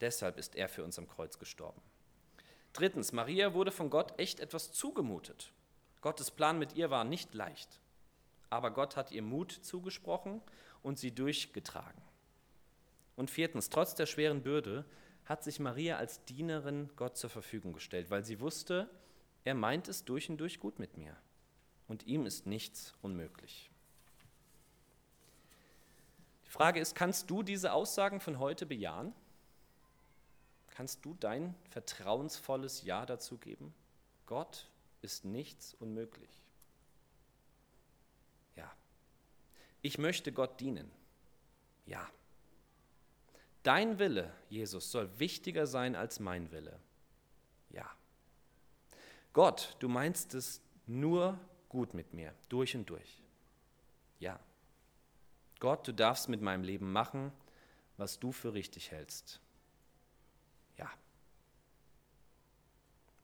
Deshalb 0.01 0.37
ist 0.37 0.55
er 0.55 0.67
für 0.67 0.83
uns 0.83 0.99
am 0.99 1.07
Kreuz 1.07 1.39
gestorben. 1.39 1.81
Drittens, 2.73 3.13
Maria 3.13 3.53
wurde 3.53 3.71
von 3.71 3.89
Gott 3.89 4.19
echt 4.19 4.41
etwas 4.41 4.73
zugemutet. 4.73 5.53
Gottes 6.05 6.29
Plan 6.29 6.59
mit 6.59 6.75
ihr 6.75 6.91
war 6.91 7.03
nicht 7.03 7.33
leicht, 7.33 7.79
aber 8.51 8.69
Gott 8.69 8.95
hat 8.95 9.11
ihr 9.11 9.23
Mut 9.23 9.51
zugesprochen 9.51 10.39
und 10.83 10.99
sie 10.99 11.09
durchgetragen. 11.09 11.99
Und 13.15 13.31
viertens, 13.31 13.71
trotz 13.71 13.95
der 13.95 14.05
schweren 14.05 14.43
Bürde 14.43 14.85
hat 15.25 15.43
sich 15.43 15.59
Maria 15.59 15.97
als 15.97 16.23
Dienerin 16.25 16.91
Gott 16.95 17.17
zur 17.17 17.31
Verfügung 17.31 17.73
gestellt, 17.73 18.11
weil 18.11 18.23
sie 18.23 18.39
wusste, 18.39 18.87
er 19.45 19.55
meint 19.55 19.87
es 19.87 20.05
durch 20.05 20.29
und 20.29 20.37
durch 20.37 20.59
gut 20.59 20.77
mit 20.77 20.95
mir. 20.95 21.17
Und 21.87 22.05
ihm 22.05 22.27
ist 22.27 22.45
nichts 22.45 22.93
unmöglich. 23.01 23.71
Die 26.45 26.51
Frage 26.51 26.79
ist, 26.79 26.93
kannst 26.93 27.31
du 27.31 27.41
diese 27.41 27.73
Aussagen 27.73 28.19
von 28.19 28.37
heute 28.37 28.67
bejahen? 28.67 29.11
Kannst 30.69 31.03
du 31.03 31.15
dein 31.19 31.55
vertrauensvolles 31.71 32.83
Ja 32.83 33.07
dazu 33.07 33.39
geben? 33.39 33.73
Gott 34.27 34.67
ist 35.05 35.23
nichts 35.23 35.75
unmöglich. 35.75 36.43
Ja. 38.55 38.69
Ich 39.81 39.97
möchte 39.97 40.33
Gott 40.33 40.59
dienen. 40.59 40.91
Ja. 41.85 42.09
Dein 43.63 43.99
Wille, 43.99 44.33
Jesus, 44.49 44.91
soll 44.91 45.19
wichtiger 45.19 45.67
sein 45.67 45.95
als 45.95 46.19
mein 46.19 46.51
Wille. 46.51 46.79
Ja. 47.69 47.89
Gott, 49.31 49.75
du 49.79 49.87
meinst 49.87 50.33
es 50.33 50.61
nur 50.87 51.39
gut 51.69 51.93
mit 51.93 52.13
mir, 52.13 52.33
durch 52.49 52.75
und 52.75 52.89
durch. 52.89 53.21
Ja. 54.19 54.39
Gott, 55.59 55.87
du 55.87 55.93
darfst 55.93 56.29
mit 56.29 56.41
meinem 56.41 56.63
Leben 56.63 56.91
machen, 56.91 57.31
was 57.97 58.19
du 58.19 58.31
für 58.31 58.53
richtig 58.53 58.91
hältst. 58.91 59.39
Ja. 60.77 60.91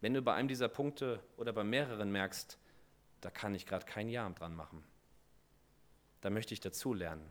Wenn 0.02 0.14
du 0.14 0.22
bei 0.22 0.34
einem 0.34 0.48
dieser 0.48 0.68
Punkte 0.68 1.24
oder 1.38 1.54
bei 1.54 1.64
mehreren 1.64 2.12
merkst, 2.12 2.58
da 3.22 3.30
kann 3.30 3.56
ich 3.56 3.66
gerade 3.66 3.86
kein 3.86 4.10
Ja 4.10 4.30
dran 4.30 4.56
machen, 4.56 4.84
dann 6.22 6.34
möchte 6.34 6.54
ich 6.54 6.60
dazu 6.60 6.94
lernen. 6.94 7.30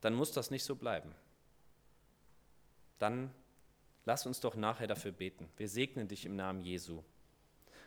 Dann 0.00 0.14
muss 0.14 0.32
das 0.32 0.50
nicht 0.50 0.64
so 0.64 0.76
bleiben. 0.76 1.14
Dann 2.98 3.32
Lass 4.06 4.26
uns 4.26 4.40
doch 4.40 4.54
nachher 4.54 4.86
dafür 4.86 5.12
beten. 5.12 5.48
Wir 5.56 5.68
segnen 5.68 6.08
dich 6.08 6.26
im 6.26 6.36
Namen 6.36 6.60
Jesu. 6.60 7.02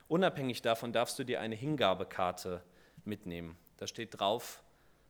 Unabhängig 0.07 0.61
davon 0.61 0.91
darfst 0.91 1.19
du 1.19 1.23
dir 1.23 1.41
eine 1.41 1.55
Hingabekarte 1.55 2.63
mitnehmen. 3.05 3.55
Da 3.77 3.85
steht 3.85 4.19
drauf, 4.19 4.63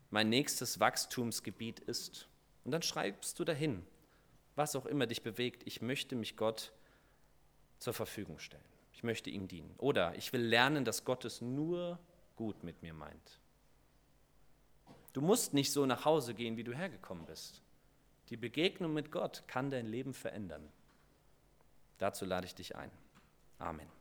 mein 0.09 0.29
nächstes 0.29 0.79
Wachstumsgebiet 0.79 1.79
ist. 1.79 2.27
Und 2.65 2.71
dann 2.71 2.81
schreibst 2.81 3.39
du 3.39 3.45
dahin, 3.45 3.85
was 4.55 4.75
auch 4.75 4.85
immer 4.85 5.05
dich 5.05 5.21
bewegt, 5.21 5.63
ich 5.65 5.81
möchte 5.81 6.15
mich 6.15 6.35
Gott 6.35 6.73
zur 7.79 7.93
Verfügung 7.93 8.39
stellen. 8.39 8.63
Ich 8.93 9.03
möchte 9.03 9.29
ihm 9.29 9.47
dienen. 9.47 9.73
Oder 9.77 10.15
ich 10.15 10.33
will 10.33 10.41
lernen, 10.41 10.83
dass 10.85 11.05
Gott 11.05 11.25
es 11.25 11.41
nur 11.41 11.99
gut 12.35 12.63
mit 12.63 12.81
mir 12.81 12.93
meint. 12.93 13.39
Du 15.13 15.21
musst 15.21 15.53
nicht 15.53 15.71
so 15.71 15.85
nach 15.85 16.05
Hause 16.05 16.33
gehen, 16.33 16.57
wie 16.57 16.63
du 16.63 16.73
hergekommen 16.73 17.25
bist. 17.25 17.61
Die 18.29 18.37
Begegnung 18.37 18.93
mit 18.93 19.11
Gott 19.11 19.43
kann 19.47 19.69
dein 19.69 19.85
Leben 19.87 20.13
verändern. 20.13 20.67
Dazu 21.97 22.25
lade 22.25 22.45
ich 22.45 22.55
dich 22.55 22.75
ein. 22.75 22.91
Amen. 23.57 23.96